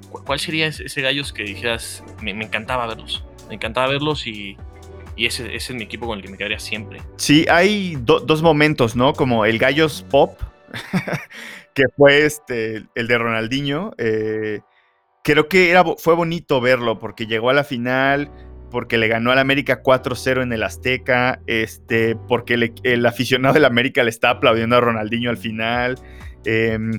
¿Cuál 0.09 0.39
sería 0.39 0.67
ese, 0.67 1.01
Gallos 1.01 1.33
que 1.33 1.43
dijeras, 1.43 2.03
me, 2.21 2.31
encantaba 2.31 2.87
verlos? 2.87 3.23
Me 3.47 3.55
encantaba 3.55 3.87
verlos 3.87 4.27
y, 4.27 4.57
ese, 5.17 5.55
es 5.55 5.69
mi 5.71 5.83
equipo 5.83 6.07
con 6.07 6.19
el 6.19 6.25
que 6.25 6.31
me 6.31 6.37
quedaría 6.37 6.59
siempre. 6.59 7.01
Sí, 7.17 7.45
hay 7.49 7.97
dos 8.01 8.41
momentos, 8.41 8.95
¿no? 8.95 9.13
Como 9.13 9.45
el 9.45 9.59
Gallos 9.59 10.05
Pop, 10.09 10.39
que 11.73 11.83
fue 11.95 12.25
este, 12.25 12.83
el 12.95 13.07
de 13.07 13.17
Ronaldinho. 13.17 13.93
Eh, 13.97 14.61
creo 15.23 15.47
que 15.47 15.69
era, 15.69 15.83
fue 15.97 16.15
bonito 16.15 16.61
verlo 16.61 16.99
porque 16.99 17.25
llegó 17.25 17.49
a 17.49 17.53
la 17.53 17.63
final, 17.63 18.31
porque 18.73 18.97
le 18.97 19.07
ganó 19.07 19.31
al 19.31 19.37
América 19.37 19.83
4-0 19.83 20.41
en 20.41 20.51
el 20.51 20.63
Azteca, 20.63 21.39
este, 21.45 22.17
porque 22.27 22.73
el, 22.83 23.05
aficionado 23.05 23.53
del 23.53 23.65
América 23.65 24.03
le 24.03 24.09
estaba 24.09 24.37
aplaudiendo 24.37 24.75
a 24.75 24.81
Ronaldinho 24.81 25.29
al 25.29 25.37
final. 25.37 25.99
Em, 26.43 26.91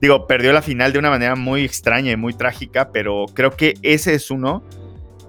digo, 0.00 0.26
perdió 0.26 0.52
la 0.52 0.60
final 0.60 0.92
de 0.92 0.98
una 0.98 1.08
manera 1.08 1.34
muy 1.34 1.64
extraña 1.64 2.12
y 2.12 2.16
muy 2.16 2.34
trágica, 2.34 2.92
pero 2.92 3.24
creo 3.32 3.50
que 3.52 3.74
ese 3.82 4.14
es 4.14 4.30
uno. 4.30 4.62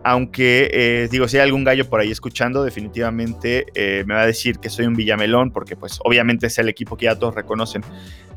Aunque, 0.03 0.69
eh, 0.71 1.07
digo, 1.09 1.27
si 1.27 1.37
hay 1.37 1.43
algún 1.43 1.63
gallo 1.63 1.89
por 1.89 2.01
ahí 2.01 2.11
escuchando, 2.11 2.63
definitivamente 2.63 3.65
eh, 3.73 4.03
me 4.05 4.15
va 4.15 4.21
a 4.21 4.27
decir 4.27 4.59
que 4.59 4.69
soy 4.69 4.85
un 4.85 4.95
Villamelón, 4.95 5.49
porque 5.51 5.77
pues 5.77 5.99
obviamente 6.03 6.47
es 6.47 6.59
el 6.59 6.69
equipo 6.69 6.97
que 6.97 7.05
ya 7.05 7.17
todos 7.17 7.33
reconocen. 7.33 7.83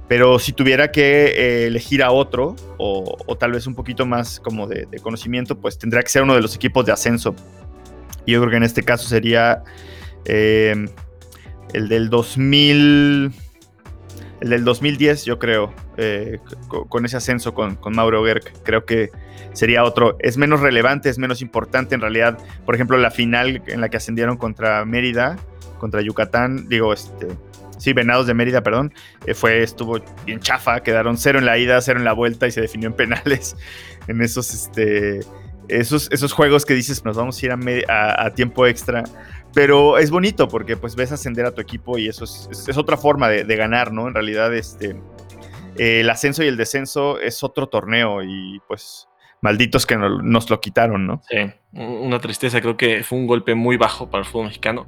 Pero 0.09 0.39
si 0.39 0.53
tuviera 0.53 0.91
que 0.91 1.27
eh, 1.27 1.67
elegir 1.67 2.03
a 2.03 2.11
otro, 2.11 2.57
o, 2.79 3.37
tal 3.39 3.53
vez 3.53 3.67
un 3.67 3.75
poquito 3.75 4.07
más 4.07 4.41
como 4.41 4.67
de, 4.67 4.87
conocimiento, 5.03 5.61
pues 5.61 5.79
tendría 5.79 6.03
que 6.03 6.09
ser 6.09 6.23
uno 6.23 6.35
de 6.35 6.41
los 6.41 6.57
equipos 6.57 6.87
de 6.87 6.93
ascenso. 6.93 7.35
Y 8.25 8.33
yo 8.33 8.41
creo 8.41 8.51
que 8.51 8.57
en 8.57 8.63
este 8.63 8.83
caso 8.83 9.07
sería 9.07 9.63
em, 10.25 10.89
el 11.75 11.89
del 11.89 12.09
2000. 12.09 13.33
El 14.41 14.51
del 14.51 14.65
2010, 14.65 15.25
yo 15.25 15.41
creo, 15.41 15.75
eh, 15.97 16.39
con, 16.69 17.05
ese 17.05 17.17
ascenso 17.17 17.55
con, 17.55 17.77
Mauro 17.91 18.25
Gerg, 18.25 18.45
creo 18.63 18.87
que 18.87 19.11
sería 19.53 19.83
otro. 19.83 20.17
Es 20.21 20.37
menos 20.37 20.61
relevante, 20.61 21.11
es 21.11 21.19
menos 21.19 21.43
importante 21.43 21.97
en 21.97 22.01
realidad. 22.01 22.39
Por 22.65 22.77
ejemplo, 22.77 22.97
la 22.99 23.11
final 23.11 23.63
en 23.67 23.81
la 23.81 23.89
que 23.89 23.97
ascendieron 23.97 24.37
contra 24.37 24.85
Mérida, 24.85 25.37
contra 25.79 26.03
Yucatán, 26.03 26.69
digo, 26.69 26.93
este, 26.93 27.27
sí, 27.79 27.93
Venados 27.93 28.27
de 28.27 28.35
Mérida, 28.35 28.63
perdón, 28.63 28.93
eh, 29.27 29.35
fue, 29.35 29.63
estuvo 29.63 29.99
bien 30.27 30.41
chafa, 30.41 30.83
quedaron 30.83 31.17
cero 31.17 31.39
en 31.39 31.47
la 31.47 31.59
ida, 31.59 31.81
cero 31.81 31.99
en 31.99 32.05
la 32.05 32.13
vuelta 32.13 32.47
y 32.47 32.51
se 32.51 32.61
definió 32.61 32.89
en 32.89 32.95
penales. 32.95 33.57
En 34.09 34.23
esos, 34.23 34.55
este, 34.55 35.21
esos, 35.69 36.11
esos 36.11 36.33
juegos 36.33 36.65
que 36.65 36.73
dices, 36.73 37.05
nos 37.05 37.19
vamos 37.19 37.43
a 37.43 37.45
ir 37.45 37.53
a, 37.91 38.31
tiempo 38.35 38.67
extra. 38.67 39.05
Pero 39.53 39.99
es 39.99 40.11
bonito 40.11 40.49
porque 40.49 40.79
pues 40.79 40.97
ves 40.97 41.13
ascender 41.13 41.45
a 41.45 41.53
tu 41.53 41.61
equipo 41.61 41.99
y 41.99 42.09
eso 42.09 42.25
es, 42.25 42.79
otra 42.79 42.97
forma 42.97 43.29
de, 43.29 43.57
ganar, 43.57 43.93
¿no? 43.93 44.09
En 44.09 44.15
realidad, 44.15 44.55
este, 44.55 44.97
el 45.77 46.09
ascenso 46.09 46.43
y 46.43 46.47
el 46.47 46.57
descenso 46.57 47.21
es 47.21 47.43
otro 47.43 47.69
torneo 47.69 48.23
y 48.23 48.63
pues 48.67 49.09
malditos 49.41 49.87
que 49.87 49.97
nos 49.97 50.51
lo 50.51 50.61
quitaron, 50.61 51.07
¿no? 51.07 51.23
Sí, 51.29 51.37
una 51.73 52.19
tristeza, 52.19 52.61
creo 52.61 52.77
que 52.77 53.05
fue 53.05 53.19
un 53.19 53.27
golpe 53.27 53.55
muy 53.55 53.77
bajo 53.77 54.11
para 54.11 54.25
el 54.25 54.31
fútbol 54.31 54.47
mexicano. 54.47 54.87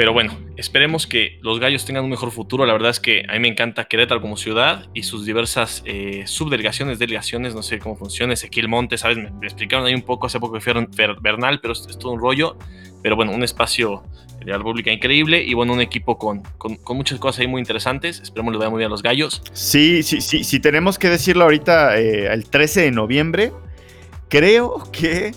Pero 0.00 0.14
bueno, 0.14 0.34
esperemos 0.56 1.06
que 1.06 1.38
los 1.42 1.60
gallos 1.60 1.84
tengan 1.84 2.04
un 2.04 2.08
mejor 2.08 2.30
futuro. 2.30 2.64
La 2.64 2.72
verdad 2.72 2.88
es 2.88 3.00
que 3.00 3.22
a 3.28 3.34
mí 3.34 3.40
me 3.40 3.48
encanta 3.48 3.84
Querétaro 3.84 4.22
como 4.22 4.38
ciudad 4.38 4.86
y 4.94 5.02
sus 5.02 5.26
diversas 5.26 5.82
eh, 5.84 6.22
subdelegaciones, 6.24 6.98
delegaciones, 6.98 7.54
no 7.54 7.62
sé 7.62 7.78
cómo 7.78 7.96
funciona. 7.96 8.32
Ezequiel 8.32 8.66
Montes, 8.66 9.00
¿sabes? 9.00 9.18
Me, 9.18 9.28
explicaron 9.42 9.84
ahí 9.84 9.92
un 9.92 10.00
poco 10.00 10.26
hace 10.26 10.40
poco 10.40 10.54
que 10.54 10.60
fue 10.62 10.72
Bernal, 11.20 11.60
pero 11.60 11.74
es, 11.74 11.98
todo 11.98 12.12
un 12.12 12.18
rollo. 12.18 12.56
Pero 13.02 13.14
bueno, 13.14 13.32
un 13.32 13.42
espacio 13.42 14.02
de 14.38 14.52
la 14.52 14.56
República 14.56 14.90
increíble 14.90 15.44
y 15.44 15.52
bueno, 15.52 15.74
un 15.74 15.82
equipo 15.82 16.16
con, 16.16 16.44
con, 16.56 16.96
muchas 16.96 17.18
cosas 17.18 17.40
ahí 17.40 17.46
muy 17.46 17.60
interesantes. 17.60 18.20
Esperemos 18.20 18.54
le 18.54 18.58
vaya 18.58 18.70
muy 18.70 18.78
bien 18.78 18.86
a 18.86 18.90
los 18.92 19.02
gallos. 19.02 19.42
Sí, 19.52 20.02
sí, 20.02 20.22
sí, 20.22 20.44
sí, 20.44 20.60
tenemos 20.60 20.98
que 20.98 21.10
decirlo 21.10 21.44
ahorita, 21.44 21.98
eh, 21.98 22.32
el 22.32 22.48
13 22.48 22.84
de 22.84 22.90
noviembre, 22.90 23.52
creo 24.30 24.82
que 24.92 25.34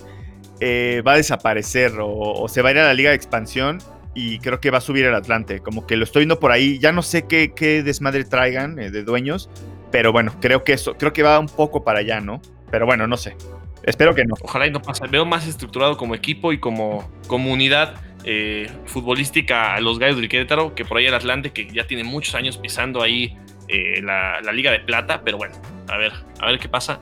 eh, 0.62 1.04
va 1.06 1.16
a 1.16 1.18
desaparecer 1.18 2.00
o, 2.00 2.08
o 2.08 2.48
se 2.48 2.62
va 2.62 2.70
a 2.70 2.72
ir 2.72 2.78
a 2.78 2.86
la 2.86 2.94
Liga 2.94 3.10
de 3.10 3.18
Expansión 3.18 3.80
y 4.16 4.40
creo 4.40 4.60
que 4.60 4.72
va 4.72 4.78
a 4.78 4.82
subir 4.82 5.06
el 5.06 5.16
Atlante. 5.16 5.60
Como 5.60 5.88
que 5.88 5.98
lo 5.98 6.04
estoy 6.04 6.22
viendo 6.22 6.40
por 6.40 6.52
ahí. 6.52 6.80
Ya 6.80 6.92
no 6.92 7.02
sé 7.02 7.28
qué, 7.28 7.54
qué 7.56 7.84
desmadre 7.84 8.24
traigan 8.24 8.80
eh, 8.80 8.92
de 8.92 9.04
dueños, 9.04 9.50
pero 9.92 10.12
bueno, 10.12 10.34
creo 10.40 10.64
que 10.64 10.74
eso, 10.74 10.96
creo 10.96 11.14
que 11.14 11.24
va 11.24 11.40
un 11.40 11.48
poco 11.48 11.84
para 11.84 12.00
allá, 12.00 12.20
¿no? 12.20 12.42
Pero 12.72 12.86
bueno, 12.86 13.08
no 13.08 13.18
sé. 13.18 13.36
Espero 13.84 14.16
que 14.16 14.24
no. 14.26 14.36
Ojalá 14.42 14.68
y 14.68 14.72
no 14.72 14.82
pase. 14.82 15.06
Veo 15.08 15.26
más 15.26 15.48
estructurado 15.48 15.98
como 15.98 16.16
equipo 16.16 16.54
y 16.54 16.60
como 16.60 17.10
comunidad 17.28 17.96
eh, 18.24 18.72
futbolística 18.86 19.76
a 19.76 19.82
los 19.82 20.00
Gallos 20.00 20.18
del 20.18 20.30
Querétaro 20.30 20.74
que 20.74 20.86
por 20.86 20.98
ahí 20.98 21.06
el 21.06 21.14
Atlante, 21.14 21.52
que 21.52 21.68
ya 21.68 21.86
tiene 21.86 22.04
muchos 22.04 22.36
años 22.36 22.58
pisando 22.58 23.02
ahí 23.02 23.38
eh, 23.68 24.02
la, 24.02 24.40
la, 24.42 24.52
Liga 24.54 24.72
de 24.72 24.80
Plata. 24.80 25.22
Pero 25.26 25.38
bueno, 25.38 25.56
a 25.90 25.98
ver, 25.98 26.14
a 26.40 26.48
ver 26.48 26.60
qué 26.60 26.70
pasa. 26.70 27.02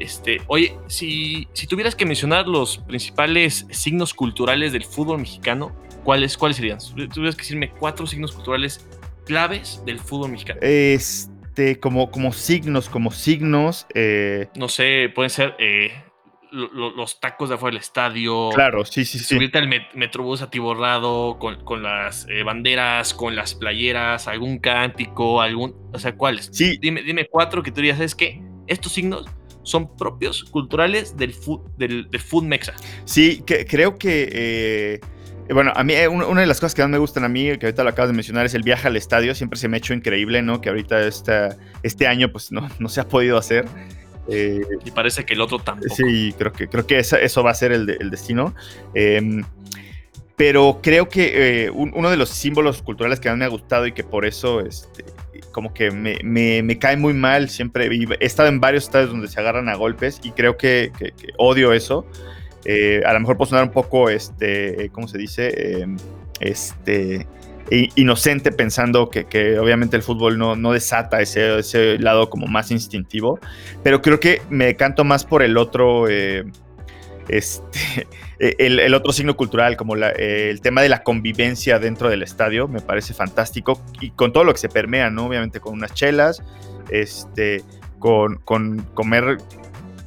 Este, 0.00 0.40
oye, 0.46 0.76
si, 0.86 1.46
si 1.52 1.66
tuvieras 1.66 1.94
que 1.94 2.06
mencionar 2.06 2.48
los 2.48 2.78
principales 2.78 3.66
signos 3.70 4.14
culturales 4.14 4.72
del 4.72 4.84
fútbol 4.84 5.18
mexicano, 5.18 5.76
¿cuáles, 6.04 6.36
cuáles 6.36 6.56
serían? 6.56 6.78
Tuvieras 7.12 7.36
que 7.36 7.42
decirme 7.42 7.70
cuatro 7.70 8.06
signos 8.06 8.32
culturales 8.32 8.86
claves 9.24 9.82
del 9.84 10.00
fútbol 10.00 10.32
mexicano. 10.32 10.60
Este, 10.62 11.78
como, 11.78 12.10
como 12.10 12.32
signos, 12.32 12.88
como 12.88 13.10
signos. 13.10 13.86
Eh, 13.94 14.48
no 14.56 14.68
sé, 14.68 15.10
pueden 15.14 15.30
ser 15.30 15.54
eh, 15.58 15.92
los 16.50 17.20
tacos 17.20 17.48
de 17.48 17.54
afuera 17.54 17.74
del 17.74 17.80
estadio. 17.80 18.50
Claro, 18.54 18.84
sí, 18.84 19.04
sí, 19.04 19.18
sí. 19.18 19.36
Subirte 19.36 19.58
al 19.58 19.68
metrobús 19.94 20.42
atiborrado 20.42 21.38
con, 21.38 21.64
con 21.64 21.82
las 21.82 22.26
eh, 22.28 22.42
banderas, 22.42 23.14
con 23.14 23.36
las 23.36 23.54
playeras, 23.54 24.26
algún 24.26 24.58
cántico, 24.58 25.40
algún. 25.40 25.74
O 25.92 25.98
sea, 25.98 26.16
¿cuáles? 26.16 26.50
Sí. 26.52 26.78
Dime, 26.80 27.02
dime 27.02 27.28
cuatro 27.28 27.62
que 27.62 27.70
tú 27.70 27.76
dirías, 27.76 28.00
es 28.00 28.14
que 28.14 28.42
estos 28.66 28.92
signos 28.92 29.26
son 29.62 29.96
propios 29.96 30.44
culturales 30.44 31.16
del 31.16 31.32
food, 31.32 31.60
del, 31.76 32.08
food 32.18 32.44
mexa. 32.44 32.74
Sí, 33.04 33.42
que, 33.46 33.64
creo 33.64 33.98
que 33.98 35.00
bueno, 35.48 35.72
a 35.74 35.82
mí 35.82 35.94
eh, 35.94 36.08
una 36.08 36.40
de 36.40 36.46
las 36.46 36.60
cosas 36.60 36.74
que 36.74 36.82
más 36.82 36.90
me 36.90 36.98
gustan 36.98 37.24
a 37.24 37.28
mí, 37.28 37.56
que 37.58 37.66
ahorita 37.66 37.82
lo 37.82 37.90
acabas 37.90 38.10
de 38.10 38.14
mencionar, 38.14 38.46
es 38.46 38.54
el 38.54 38.62
viaje 38.62 38.86
al 38.86 38.96
estadio. 38.96 39.34
Siempre 39.34 39.58
se 39.58 39.68
me 39.68 39.76
ha 39.76 39.78
hecho 39.78 39.94
increíble, 39.94 40.42
¿no? 40.42 40.60
Que 40.60 40.68
ahorita 40.68 41.00
este 41.06 42.06
año 42.06 42.30
pues 42.30 42.52
no, 42.52 42.68
no 42.78 42.88
se 42.88 43.00
ha 43.00 43.08
podido 43.08 43.36
hacer. 43.36 43.66
Eh, 44.28 44.60
y 44.84 44.90
parece 44.92 45.24
que 45.24 45.34
el 45.34 45.40
otro 45.40 45.58
tampoco. 45.58 45.94
Sí, 45.94 46.34
creo 46.38 46.52
que, 46.52 46.68
creo 46.68 46.86
que 46.86 46.98
eso, 46.98 47.42
va 47.42 47.50
a 47.50 47.54
ser 47.54 47.72
el, 47.72 48.10
destino. 48.10 48.54
Em, 48.94 49.42
pero 50.36 50.80
creo 50.82 51.08
que 51.08 51.70
uno 51.74 52.10
de 52.10 52.16
los 52.16 52.30
símbolos 52.30 52.82
culturales 52.82 53.20
que 53.20 53.28
más 53.28 53.36
me 53.36 53.44
ha 53.44 53.48
gustado 53.48 53.86
y 53.86 53.92
que 53.92 54.04
por 54.04 54.24
eso 54.24 54.60
este, 54.60 55.04
como 55.52 55.74
que 55.74 55.90
me, 55.90 56.78
cae 56.78 56.96
muy 56.96 57.12
mal, 57.12 57.48
siempre 57.50 57.86
he 57.86 58.24
estado 58.24 58.48
en 58.48 58.60
varios 58.60 58.84
estadios 58.84 59.10
donde 59.10 59.28
se 59.28 59.38
agarran 59.40 59.68
a 59.68 59.74
golpes 59.74 60.20
y 60.22 60.30
creo 60.30 60.56
que 60.56 60.92
odio 61.36 61.72
eso. 61.72 62.06
Eh, 62.64 63.02
a 63.06 63.12
lo 63.12 63.20
mejor 63.20 63.36
puedo 63.36 63.50
sonar 63.50 63.64
un 63.64 63.70
poco, 63.70 64.10
este, 64.10 64.90
¿cómo 64.92 65.08
se 65.08 65.18
dice? 65.18 65.80
Em, 65.82 65.96
este, 66.40 67.26
inocente 67.70 68.50
pensando 68.50 69.10
que, 69.10 69.58
obviamente 69.58 69.96
el 69.96 70.02
fútbol 70.02 70.38
no, 70.38 70.72
desata 70.72 71.20
ese, 71.20 71.58
ese, 71.58 71.98
lado 71.98 72.28
como 72.28 72.46
más 72.46 72.70
instintivo, 72.70 73.38
pero 73.82 74.02
creo 74.02 74.18
que 74.18 74.42
me 74.50 74.74
canto 74.76 75.04
más 75.04 75.24
por 75.24 75.42
el 75.42 75.56
otro, 75.56 76.08
eh, 76.08 76.44
este, 77.28 78.08
el, 78.38 78.92
otro 78.94 79.12
signo 79.12 79.36
cultural, 79.36 79.76
como 79.76 79.94
el 79.94 80.60
tema 80.60 80.82
de 80.82 80.88
la 80.88 81.02
convivencia 81.02 81.78
dentro 81.78 82.10
del 82.10 82.22
estadio, 82.22 82.66
me 82.66 82.80
parece 82.80 83.14
fantástico 83.14 83.80
y 84.00 84.10
con 84.10 84.32
todo 84.32 84.44
lo 84.44 84.52
que 84.52 84.58
se 84.58 84.68
permea, 84.68 85.10
¿no? 85.10 85.26
Obviamente 85.26 85.60
con 85.60 85.74
unas 85.74 85.94
chelas, 85.94 86.42
este, 86.90 87.62
con, 88.00 88.36
con 88.38 88.78
comer 88.94 89.38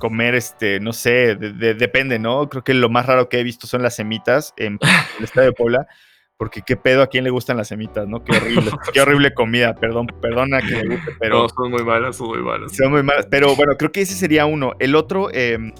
comer, 0.03 0.36
este, 0.36 0.81
no 0.81 0.91
sé, 0.91 1.38
depende, 1.38 2.19
¿no? 2.19 2.50
Creo 2.50 2.62
que 2.62 2.74
lo 2.74 2.89
más 2.89 3.05
raro 3.05 3.29
que 3.29 3.39
he 3.39 3.43
visto 3.43 3.67
son 3.67 3.81
las 3.81 3.95
semitas 3.95 4.53
en, 4.57 4.77
el 5.17 5.24
estadio 5.24 5.51
de 5.51 5.53
Puebla, 5.53 5.88
porque 6.36 6.62
qué 6.62 6.75
pedo 6.75 7.03
a 7.03 7.07
quién 7.07 7.24
le 7.24 7.29
gustan 7.29 7.55
las 7.55 7.69
semitas, 7.69 8.05
¿no? 8.05 8.22
Qué 8.22 8.36
horrible, 8.36 8.72
qué 8.93 9.00
horrible 9.00 9.33
comida, 9.33 9.74
perdón, 9.75 10.07
perdona 10.22 10.60
que 10.60 10.75
me 10.75 10.98
guste, 10.98 11.13
pero... 11.22 11.43
No, 11.43 11.48
son 11.48 11.72
muy 11.72 11.86
malas, 11.86 12.17
son 12.17 12.27
muy 12.27 12.41
malas. 12.41 12.75
Son 12.75 12.91
muy 12.91 13.01
malas, 13.01 13.27
pero 13.31 13.55
bueno, 13.55 13.77
creo 13.77 13.93
que 13.93 14.01
ese 14.01 14.15
sería 14.15 14.45
uno. 14.45 14.74
El 14.79 14.93
otro 14.98 15.33
em, 15.33 15.72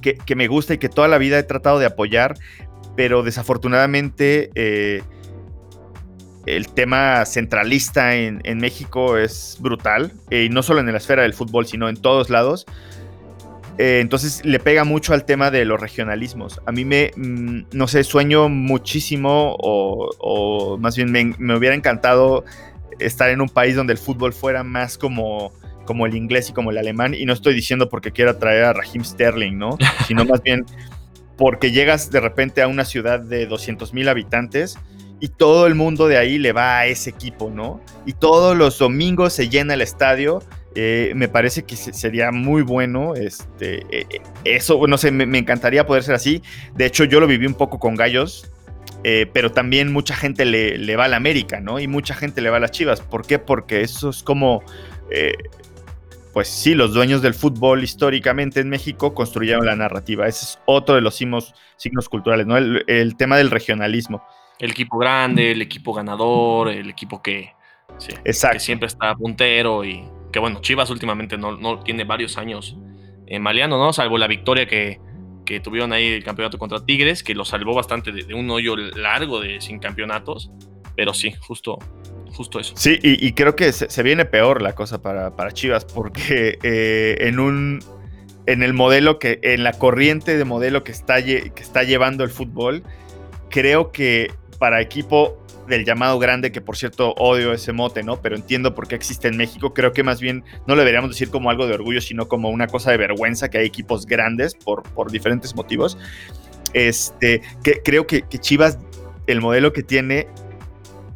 que, 0.00 0.36
me 0.36 0.46
gusta 0.46 0.74
y 0.74 0.78
que 0.78 0.88
toda 0.88 1.08
la 1.08 1.18
vida 1.18 1.36
he 1.36 1.42
tratado 1.42 1.80
de 1.80 1.86
apoyar, 1.86 2.36
pero 2.94 3.24
desafortunadamente... 3.24 4.50
Eh, 4.54 5.02
el 6.46 6.68
tema 6.68 7.24
centralista 7.24 8.14
en, 8.14 8.58
México 8.58 9.18
es 9.18 9.58
brutal, 9.58 10.12
eh, 10.30 10.44
y 10.44 10.48
no 10.48 10.62
solo 10.62 10.78
en 10.78 10.86
la 10.86 10.98
esfera 10.98 11.22
del 11.22 11.34
fútbol, 11.34 11.66
sino 11.66 11.88
en 11.88 11.96
todos 11.96 12.30
lados. 12.30 12.66
Eh, 13.78 14.00
entonces 14.00 14.44
le 14.44 14.58
pega 14.58 14.84
mucho 14.84 15.12
al 15.12 15.24
tema 15.24 15.50
de 15.50 15.64
los 15.64 15.80
regionalismos. 15.80 16.60
A 16.66 16.72
mí 16.72 16.84
me, 16.84 17.10
mm, 17.16 17.66
no 17.72 17.88
sé, 17.88 18.04
sueño 18.04 18.48
muchísimo 18.48 19.56
o, 19.58 20.78
más 20.80 20.96
bien 20.96 21.12
me, 21.12 21.56
hubiera 21.56 21.74
encantado 21.74 22.44
estar 22.98 23.30
en 23.30 23.40
un 23.40 23.48
país 23.48 23.76
donde 23.76 23.92
el 23.92 23.98
fútbol 23.98 24.32
fuera 24.32 24.62
más 24.62 24.96
como, 24.96 25.52
como 25.84 26.06
el 26.06 26.14
inglés 26.14 26.48
y 26.50 26.52
como 26.52 26.70
el 26.70 26.78
alemán. 26.78 27.14
Y 27.14 27.26
no 27.26 27.34
estoy 27.34 27.54
diciendo 27.54 27.88
porque 27.90 28.12
quiera 28.12 28.38
traer 28.38 28.64
a 28.64 28.72
Raheem 28.72 29.04
Sterling, 29.04 29.58
¿no? 29.58 29.76
Sino 30.08 30.24
más 30.24 30.42
bien 30.42 30.64
porque 31.36 31.70
llegas 31.70 32.10
de 32.10 32.20
repente 32.20 32.62
a 32.62 32.68
una 32.68 32.86
ciudad 32.86 33.20
de 33.20 33.46
200 33.46 33.92
mil 33.92 34.08
habitantes 34.08 34.78
y 35.20 35.28
todo 35.28 35.66
el 35.66 35.74
mundo 35.74 36.08
de 36.08 36.16
ahí 36.16 36.38
le 36.38 36.52
va 36.52 36.78
a 36.78 36.86
ese 36.86 37.10
equipo, 37.10 37.50
¿no? 37.50 37.80
Y 38.06 38.14
todos 38.14 38.56
los 38.56 38.78
domingos 38.78 39.34
se 39.34 39.48
llena 39.50 39.74
el 39.74 39.82
estadio 39.82 40.42
eh, 40.78 41.12
me 41.14 41.26
parece 41.28 41.64
que 41.64 41.74
sería 41.74 42.30
muy 42.32 42.60
bueno. 42.60 43.14
Este, 43.14 43.78
eh, 43.90 44.06
eh, 44.10 44.20
eso, 44.44 44.86
no 44.86 44.98
sé, 44.98 45.10
me, 45.10 45.38
encantaría 45.38 45.86
poder 45.86 46.02
ser 46.02 46.14
así. 46.14 46.42
De 46.74 46.84
hecho, 46.84 47.04
yo 47.04 47.18
lo 47.18 47.26
viví 47.26 47.46
un 47.46 47.54
poco 47.54 47.78
con 47.78 47.94
Gallos, 47.94 48.52
pero 49.32 49.52
también 49.52 49.92
mucha 49.92 50.14
gente 50.14 50.44
le, 50.44 50.96
va 50.96 51.04
a 51.04 51.08
la 51.08 51.16
América, 51.16 51.60
¿no? 51.60 51.78
Y 51.78 51.86
mucha 51.86 52.14
gente 52.14 52.40
le 52.40 52.50
va 52.50 52.58
a 52.58 52.60
las 52.60 52.72
Chivas. 52.72 53.00
¿Por 53.00 53.26
qué? 53.26 53.38
Porque 53.38 53.80
eso 53.80 54.10
es 54.10 54.22
como. 54.22 54.62
pues 56.34 56.48
sí, 56.48 56.74
los 56.74 56.92
dueños 56.92 57.22
del 57.22 57.32
fútbol 57.32 57.82
históricamente 57.82 58.60
en 58.60 58.68
México 58.68 59.14
construyeron 59.14 59.64
la 59.64 59.76
narrativa. 59.76 60.26
Ese 60.26 60.44
es 60.44 60.58
otro 60.66 60.96
de 60.96 61.00
los 61.00 61.14
signos, 61.14 61.54
signos 61.76 62.10
culturales, 62.10 62.46
¿no? 62.46 62.58
El, 62.58 63.16
tema 63.16 63.38
del 63.38 63.50
regionalismo. 63.50 64.22
El 64.58 64.72
equipo 64.72 64.98
grande, 64.98 65.52
el 65.52 65.62
equipo 65.62 65.94
ganador, 65.94 66.68
el 66.68 66.90
equipo 66.90 67.22
que, 67.22 67.52
que 68.24 68.60
siempre 68.60 68.88
está 68.88 69.14
puntero 69.14 69.84
y 69.84 70.04
que 70.32 70.38
bueno, 70.38 70.60
Chivas 70.60 70.90
últimamente 70.90 71.38
no, 71.38 71.56
no 71.56 71.80
tiene 71.80 72.04
varios 72.04 72.38
años 72.38 72.76
en 73.26 73.42
maleando, 73.42 73.78
¿no? 73.78 73.92
Salvo 73.92 74.18
la 74.18 74.26
victoria 74.26 74.66
que, 74.66 75.00
que, 75.44 75.60
tuvieron 75.60 75.92
ahí 75.92 76.06
el 76.06 76.24
campeonato 76.24 76.58
contra 76.58 76.84
Tigres, 76.84 77.22
que 77.22 77.34
lo 77.34 77.44
salvó 77.44 77.74
bastante 77.74 78.12
de, 78.12 78.34
un 78.34 78.50
hoyo 78.50 78.76
largo 78.76 79.40
de 79.40 79.60
sin 79.60 79.78
campeonatos. 79.78 80.50
Pero 80.94 81.12
sí, 81.12 81.34
justo, 81.40 81.78
justo 82.32 82.58
eso. 82.58 82.74
Sí, 82.76 82.98
y, 83.02 83.32
creo 83.32 83.54
que 83.54 83.72
se, 83.72 84.02
viene 84.02 84.24
peor 84.24 84.62
la 84.62 84.74
cosa 84.74 85.02
para, 85.02 85.36
para 85.36 85.52
Chivas, 85.52 85.84
porque 85.84 86.58
eh, 86.62 87.16
en 87.20 87.38
un. 87.38 87.80
En 88.46 88.62
el 88.62 88.72
modelo 88.72 89.18
que. 89.18 89.40
En 89.42 89.64
la 89.64 89.72
corriente 89.72 90.38
de 90.38 90.44
modelo 90.44 90.84
que 90.84 90.92
está, 90.92 91.22
que 91.22 91.52
está 91.56 91.82
llevando 91.82 92.24
el 92.24 92.30
fútbol, 92.30 92.82
creo 93.50 93.92
que 93.92 94.32
para 94.58 94.80
equipo 94.80 95.36
del 95.68 95.84
llamado 95.84 96.18
grande, 96.18 96.52
que 96.52 96.60
por 96.60 96.76
cierto 96.76 97.12
odio 97.12 97.52
ese 97.52 97.72
mote, 97.72 98.02
¿no? 98.02 98.20
Pero 98.20 98.36
entiendo 98.36 98.74
por 98.74 98.88
qué 98.88 98.94
existe 98.94 99.28
en 99.28 99.36
México. 99.36 99.74
Creo 99.74 99.92
que 99.92 100.02
más 100.02 100.20
bien 100.20 100.44
no 100.66 100.74
lo 100.74 100.80
deberíamos 100.80 101.10
decir 101.10 101.30
como 101.30 101.50
algo 101.50 101.66
de 101.66 101.74
orgullo, 101.74 102.00
sino 102.00 102.28
como 102.28 102.50
una 102.50 102.66
cosa 102.66 102.90
de 102.90 102.96
vergüenza 102.96 103.48
que 103.48 103.58
hay 103.58 103.66
equipos 103.66 104.06
grandes 104.06 104.54
por, 104.54 104.82
por 104.82 105.10
diferentes 105.10 105.54
motivos. 105.54 105.98
Este, 106.72 107.42
que, 107.62 107.80
creo 107.82 108.06
que, 108.06 108.24
Chivas, 108.28 108.78
el 109.26 109.40
modelo 109.40 109.72
que 109.72 109.82
tiene, 109.82 110.28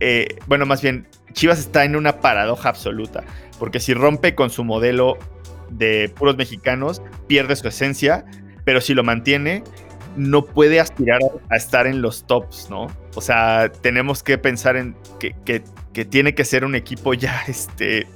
eh, 0.00 0.38
bueno, 0.46 0.66
más 0.66 0.82
bien, 0.82 1.06
Chivas 1.32 1.58
está 1.58 1.84
en 1.84 1.96
una 1.96 2.20
paradoja 2.20 2.68
absoluta, 2.68 3.24
porque 3.58 3.80
si 3.80 3.94
rompe 3.94 4.34
con 4.34 4.50
su 4.50 4.64
modelo 4.64 5.18
de 5.70 6.10
puros 6.16 6.36
mexicanos, 6.36 7.02
pierde 7.26 7.56
su 7.56 7.68
esencia, 7.68 8.24
pero 8.64 8.80
si 8.80 8.94
lo 8.94 9.04
mantiene, 9.04 9.62
no 10.16 10.44
puede 10.44 10.80
aspirar 10.80 11.20
a 11.50 11.56
estar 11.56 11.86
en 11.86 12.02
los 12.02 12.26
tops, 12.26 12.68
¿no? 12.70 12.88
O 13.14 13.20
sea, 13.20 13.70
tenemos 13.80 14.22
que 14.22 14.38
pensar 14.38 14.76
en 14.76 14.96
que, 15.18 15.62
tiene 16.06 16.34
que 16.34 16.44
ser 16.44 16.64
un 16.64 16.74
equipo 16.74 17.14
ya, 17.14 17.42
este, 17.48 18.06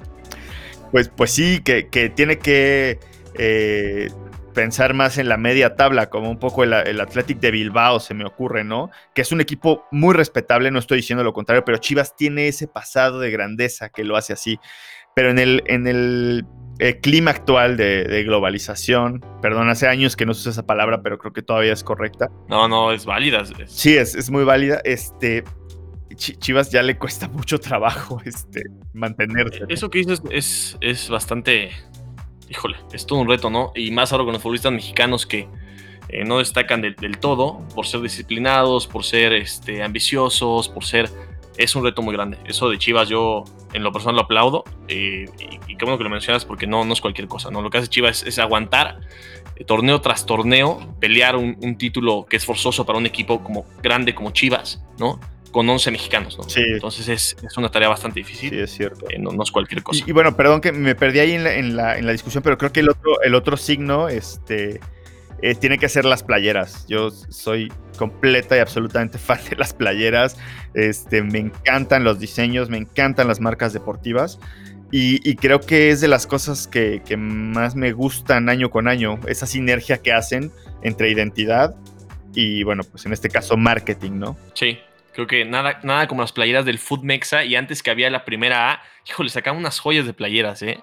pues, 0.92 1.08
pues 1.08 1.30
sí, 1.30 1.60
que, 1.60 1.84
tiene 2.14 2.38
que, 2.38 2.98
eh, 3.34 4.10
pensar 4.54 4.94
más 4.94 5.18
en 5.18 5.28
la 5.28 5.36
media 5.36 5.74
tabla, 5.74 6.08
como 6.08 6.30
un 6.30 6.38
poco 6.38 6.64
el, 6.64 6.72
el, 6.72 7.00
Athletic 7.00 7.40
de 7.40 7.50
Bilbao, 7.50 8.00
se 8.00 8.14
me 8.14 8.24
ocurre, 8.24 8.64
¿no? 8.64 8.90
Que 9.14 9.22
es 9.22 9.32
un 9.32 9.40
equipo 9.40 9.86
muy 9.90 10.14
respetable, 10.14 10.70
no 10.70 10.78
estoy 10.78 10.98
diciendo 10.98 11.24
lo 11.24 11.32
contrario, 11.32 11.64
pero 11.64 11.78
Chivas 11.78 12.16
tiene 12.16 12.48
ese 12.48 12.68
pasado 12.68 13.18
de 13.20 13.30
grandeza 13.30 13.88
que 13.90 14.04
lo 14.04 14.16
hace 14.16 14.32
así. 14.32 14.58
Pero 15.14 15.30
en 15.30 15.38
el, 15.38 15.62
en 15.66 15.86
el, 15.86 16.46
clima 17.00 17.30
actual 17.30 17.76
de, 17.76 18.22
globalización, 18.24 19.24
perdón, 19.40 19.68
hace 19.68 19.88
años 19.88 20.16
que 20.16 20.26
no 20.26 20.34
se 20.34 20.40
usa 20.40 20.52
esa 20.52 20.66
palabra, 20.66 21.02
pero 21.02 21.18
creo 21.18 21.32
que 21.32 21.42
todavía 21.42 21.72
es 21.72 21.84
correcta. 21.84 22.30
No, 22.48 22.68
no, 22.68 22.92
es 22.92 23.04
válida. 23.04 23.42
Sí, 23.66 23.96
es, 23.96 24.14
es 24.14 24.30
muy 24.30 24.44
válida. 24.44 24.80
Este, 24.84 25.44
Chivas 26.16 26.70
ya 26.70 26.82
le 26.82 26.96
cuesta 26.98 27.28
mucho 27.28 27.58
trabajo 27.58 28.20
este, 28.24 28.62
mantenerse. 28.92 29.64
Eso 29.68 29.90
que 29.90 29.98
dices 29.98 30.22
es, 30.30 30.76
es 30.80 31.08
bastante 31.08 31.70
híjole, 32.48 32.76
es 32.92 33.06
todo 33.06 33.20
un 33.20 33.28
reto, 33.28 33.50
¿no? 33.50 33.72
Y 33.74 33.90
más 33.90 34.12
ahora 34.12 34.24
con 34.24 34.32
los 34.32 34.42
futbolistas 34.42 34.72
mexicanos 34.72 35.26
que 35.26 35.48
eh, 36.08 36.24
no 36.24 36.38
destacan 36.38 36.82
del, 36.82 37.18
todo 37.18 37.66
por 37.74 37.86
ser 37.86 38.00
disciplinados, 38.00 38.86
por 38.86 39.04
ser 39.04 39.32
este, 39.32 39.82
ambiciosos, 39.82 40.68
por 40.68 40.84
ser... 40.84 41.10
Es 41.56 41.74
un 41.74 41.84
reto 41.84 42.02
muy 42.02 42.14
grande. 42.14 42.38
Eso 42.46 42.68
de 42.68 42.78
Chivas 42.78 43.08
yo 43.08 43.44
en 43.72 43.82
lo 43.82 43.92
personal 43.92 44.16
lo 44.16 44.22
aplaudo 44.22 44.64
eh, 44.88 45.26
y, 45.68 45.76
qué 45.76 45.84
bueno 45.84 45.98
que 45.98 46.04
lo 46.04 46.10
mencionas 46.10 46.44
porque 46.44 46.66
no, 46.66 46.84
no 46.84 46.92
es 46.92 47.00
cualquier 47.00 47.28
cosa, 47.28 47.50
¿no? 47.50 47.62
Lo 47.62 47.70
que 47.70 47.78
hace 47.78 47.88
Chivas 47.88 48.22
es, 48.24 48.38
aguantar 48.38 49.00
eh, 49.56 49.64
torneo 49.64 50.00
tras 50.00 50.26
torneo, 50.26 50.94
pelear 51.00 51.36
un, 51.36 51.56
un, 51.60 51.76
título 51.76 52.26
que 52.28 52.36
es 52.36 52.44
forzoso 52.44 52.86
para 52.86 52.98
un 52.98 53.06
equipo 53.06 53.42
como 53.42 53.66
grande 53.82 54.14
como 54.14 54.30
Chivas, 54.30 54.82
¿no? 54.98 55.18
con 55.54 55.70
11 55.70 55.92
mexicanos, 55.92 56.36
¿no? 56.36 56.42
Sí. 56.48 56.60
Entonces 56.66 57.06
es, 57.06 57.36
es, 57.40 57.56
una 57.56 57.68
tarea 57.68 57.88
bastante 57.88 58.18
difícil. 58.18 58.50
Sí, 58.50 58.58
es 58.58 58.72
cierto. 58.72 59.06
Eh, 59.08 59.20
no, 59.20 59.30
no, 59.30 59.44
es 59.44 59.52
cualquier 59.52 59.84
cosa. 59.84 60.02
Y, 60.04 60.10
bueno, 60.10 60.36
perdón 60.36 60.60
que 60.60 60.72
me 60.72 60.96
perdí 60.96 61.20
ahí 61.20 61.30
en 61.30 61.44
la, 61.44 61.54
en 61.54 61.76
la, 61.76 61.96
en 61.96 62.06
la 62.06 62.10
discusión, 62.10 62.42
pero 62.42 62.58
creo 62.58 62.72
que 62.72 62.80
el 62.80 62.88
otro, 62.88 63.22
el 63.22 63.36
otro 63.36 63.56
signo 63.56 64.08
este, 64.08 64.80
eh, 65.44 65.54
tiene 65.54 65.78
que 65.78 65.88
ser 65.88 66.04
las 66.04 66.22
playeras. 66.22 66.86
Yo 66.88 67.10
soy 67.10 67.70
completa 67.98 68.56
y 68.56 68.60
absolutamente 68.60 69.18
fan 69.18 69.38
de 69.50 69.56
las 69.56 69.74
playeras. 69.74 70.38
Este, 70.72 71.22
me 71.22 71.38
encantan 71.38 72.02
los 72.02 72.18
diseños, 72.18 72.70
me 72.70 72.78
encantan 72.78 73.28
las 73.28 73.40
marcas 73.40 73.72
deportivas. 73.72 74.40
Y, 74.90 75.28
y 75.28 75.36
creo 75.36 75.60
que 75.60 75.90
es 75.90 76.00
de 76.00 76.08
las 76.08 76.26
cosas 76.26 76.66
que, 76.66 77.02
que 77.04 77.16
más 77.16 77.74
me 77.74 77.92
gustan 77.92 78.48
año 78.48 78.70
con 78.70 78.88
año, 78.88 79.18
esa 79.26 79.46
sinergia 79.46 79.98
que 79.98 80.12
hacen 80.12 80.52
entre 80.82 81.10
identidad 81.10 81.74
y, 82.32 82.62
bueno, 82.62 82.82
pues 82.84 83.04
en 83.04 83.12
este 83.12 83.28
caso 83.28 83.56
marketing, 83.56 84.12
¿no? 84.12 84.36
Sí, 84.54 84.78
Creo 85.14 85.28
que 85.28 85.44
nada, 85.44 85.78
nada 85.84 86.08
como 86.08 86.22
las 86.22 86.32
playeras 86.32 86.64
del 86.64 86.80
Food 86.80 87.04
Mexa 87.04 87.44
y 87.44 87.54
antes 87.54 87.84
que 87.84 87.90
había 87.90 88.10
la 88.10 88.24
primera 88.24 88.72
A, 88.72 88.82
híjole, 89.08 89.28
sacaban 89.30 89.60
unas 89.60 89.78
joyas 89.78 90.06
de 90.06 90.12
playeras, 90.12 90.60
¿eh? 90.62 90.82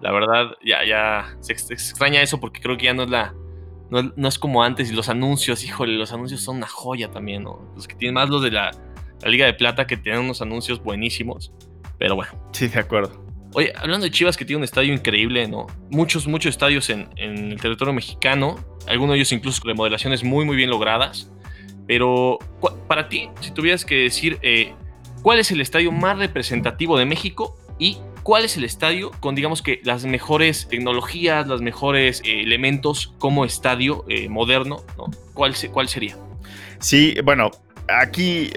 La 0.00 0.12
verdad, 0.12 0.52
ya, 0.64 0.82
ya 0.86 1.36
se, 1.40 1.52
extraña 1.52 2.22
eso 2.22 2.40
porque 2.40 2.60
creo 2.60 2.78
que 2.78 2.86
ya 2.86 2.94
no 2.94 3.02
es 3.02 3.10
la. 3.10 3.34
No, 3.90 4.28
es 4.28 4.38
como 4.38 4.62
antes 4.62 4.90
y 4.90 4.94
los 4.94 5.08
anuncios, 5.08 5.64
híjole, 5.64 5.94
los 5.94 6.12
anuncios 6.12 6.40
son 6.40 6.56
una 6.56 6.66
joya 6.66 7.10
también, 7.10 7.44
¿no? 7.44 7.70
Los 7.76 7.86
que 7.86 7.94
tienen 7.94 8.14
más 8.14 8.28
los 8.28 8.42
de 8.42 8.50
la, 8.50 8.72
Liga 9.24 9.46
de 9.46 9.54
Plata 9.54 9.86
que 9.86 9.96
tienen 9.96 10.22
unos 10.22 10.42
anuncios 10.42 10.82
buenísimos. 10.82 11.52
Pero 11.98 12.16
bueno. 12.16 12.32
Sí, 12.52 12.68
de 12.68 12.80
acuerdo. 12.80 13.24
Oye, 13.54 13.72
hablando 13.76 14.04
de 14.04 14.10
Chivas 14.10 14.36
que 14.36 14.44
tiene 14.44 14.58
un 14.58 14.64
estadio 14.64 14.92
increíble, 14.92 15.48
¿no? 15.48 15.66
Muchos, 15.90 16.26
muchos 16.26 16.50
estadios 16.50 16.90
en, 16.90 17.08
en 17.16 17.52
el 17.52 17.60
territorio 17.60 17.94
mexicano, 17.94 18.56
algunos 18.86 19.14
de 19.14 19.16
ellos 19.18 19.32
incluso 19.32 19.62
remodelaciones 19.64 20.22
muy, 20.22 20.44
muy 20.44 20.56
bien 20.56 20.70
logradas. 20.70 21.32
Pero 21.86 22.38
para 22.88 23.08
ti, 23.08 23.30
si 23.40 23.52
tuvieras 23.52 23.84
que 23.84 23.94
decir 23.94 24.38
eh, 24.42 24.74
cuál 25.22 25.38
es 25.38 25.50
el 25.50 25.60
estadio 25.60 25.92
más 25.92 26.18
representativo 26.18 26.98
de 26.98 27.06
México 27.06 27.56
y 27.78 27.98
cuál 28.26 28.44
es 28.44 28.56
el 28.56 28.64
estadio 28.64 29.12
con, 29.20 29.36
digamos 29.36 29.62
que, 29.62 29.80
las 29.84 30.04
mejores 30.04 30.66
tecnologías, 30.66 31.46
los 31.46 31.62
mejores 31.62 32.22
eh, 32.24 32.42
elementos 32.42 33.14
como 33.18 33.44
estadio 33.44 34.04
eh, 34.08 34.28
moderno, 34.28 34.82
¿no? 34.98 35.04
¿Cuál, 35.32 35.54
¿Cuál, 35.72 35.86
sería? 35.86 36.16
Sí, 36.80 37.14
bueno, 37.22 37.52
aquí 37.86 38.50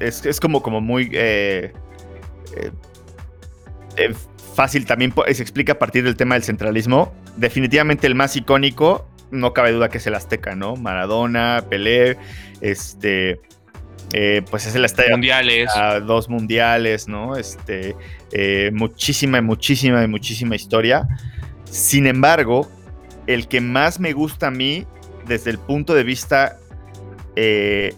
es, 0.00 0.40
como, 0.40 0.62
como 0.62 0.80
muy 0.80 1.10
fácil 4.54 4.86
también, 4.86 5.12
se 5.34 5.42
explica 5.42 5.74
a 5.74 5.78
partir 5.78 6.02
del 6.02 6.16
tema 6.16 6.36
del 6.36 6.44
centralismo. 6.44 7.12
Definitivamente 7.36 8.06
el 8.06 8.14
más 8.14 8.36
icónico 8.36 9.06
no 9.30 9.52
cabe 9.52 9.72
duda 9.72 9.90
que 9.90 9.98
es 9.98 10.06
el 10.06 10.14
Azteca, 10.14 10.54
¿no? 10.54 10.76
Maradona, 10.76 11.62
Pelé, 11.68 12.16
este, 12.62 13.38
eh, 14.12 14.42
pues 14.50 14.66
es 14.66 14.74
el 14.74 14.84
estadio. 14.84 15.10
Mundiales. 15.12 15.70
dos 16.06 16.28
mundiales, 16.28 17.08
¿no? 17.08 17.36
Este, 17.36 17.94
eh, 18.32 18.70
muchísima, 18.72 19.40
muchísima, 19.42 20.06
muchísima 20.06 20.56
historia. 20.56 21.06
Sin 21.64 22.06
embargo, 22.06 22.68
el 23.26 23.48
que 23.48 23.60
más 23.60 24.00
me 24.00 24.12
gusta 24.12 24.48
a 24.48 24.50
mí, 24.50 24.86
desde 25.26 25.50
el 25.50 25.58
punto 25.58 25.94
de 25.94 26.04
vista 26.04 26.56
eh, 27.36 27.94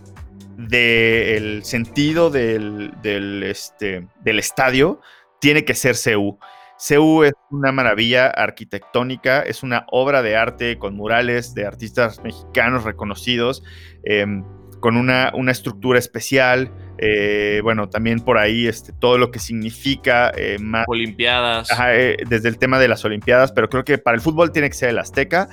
del 0.57 1.65
sentido 1.65 2.31
del, 2.31 2.93
del, 3.03 3.43
este, 3.45 4.07
del 4.25 4.39
estadio, 4.39 5.01
tiene 5.41 5.65
que 5.65 5.75
ser 5.75 5.97
CU. 5.97 6.39
CEU 6.81 7.25
es 7.25 7.35
una 7.51 7.73
maravilla 7.73 8.29
arquitectónica, 8.29 9.43
es 9.43 9.63
una 9.63 9.85
obra 9.91 10.23
de 10.23 10.37
arte 10.37 10.79
con 10.79 10.97
murales 10.97 11.53
de 11.55 11.67
artistas 11.67 12.23
mexicanos 12.23 12.85
reconocidos, 12.85 13.63
em, 14.03 14.45
con 14.81 14.97
una, 14.97 15.31
una, 15.35 15.53
estructura 15.53 15.99
especial. 15.99 16.73
Eh, 16.99 17.61
bueno, 17.63 17.89
también 17.89 18.21
por 18.21 18.39
ahí 18.39 18.67
este, 18.67 18.93
todo 18.93 19.19
lo 19.19 19.31
que 19.31 19.39
significa 19.39 20.33
eh, 20.37 20.59
más. 20.59 20.85
Olimpiadas. 20.89 21.69
Eh, 21.89 22.17
desde 22.29 22.49
el 22.49 22.59
tema 22.59 22.79
de 22.79 22.89
las 22.89 23.05
Olimpiadas, 23.05 23.53
pero 23.53 23.69
creo 23.69 23.85
que 23.85 23.99
para 23.99 24.17
el 24.17 24.21
fútbol 24.21 24.53
tiene 24.53 24.69
que 24.69 24.75
ser 24.75 24.91
el 24.91 24.99
Azteca. 24.99 25.49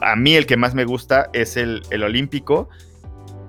A 0.00 0.16
mí 0.16 0.34
el 0.34 0.46
que 0.46 0.56
más 0.56 0.74
me 0.74 0.84
gusta 0.84 1.28
es 1.32 1.56
el, 1.56 1.82
el 1.90 2.02
Olímpico. 2.04 2.68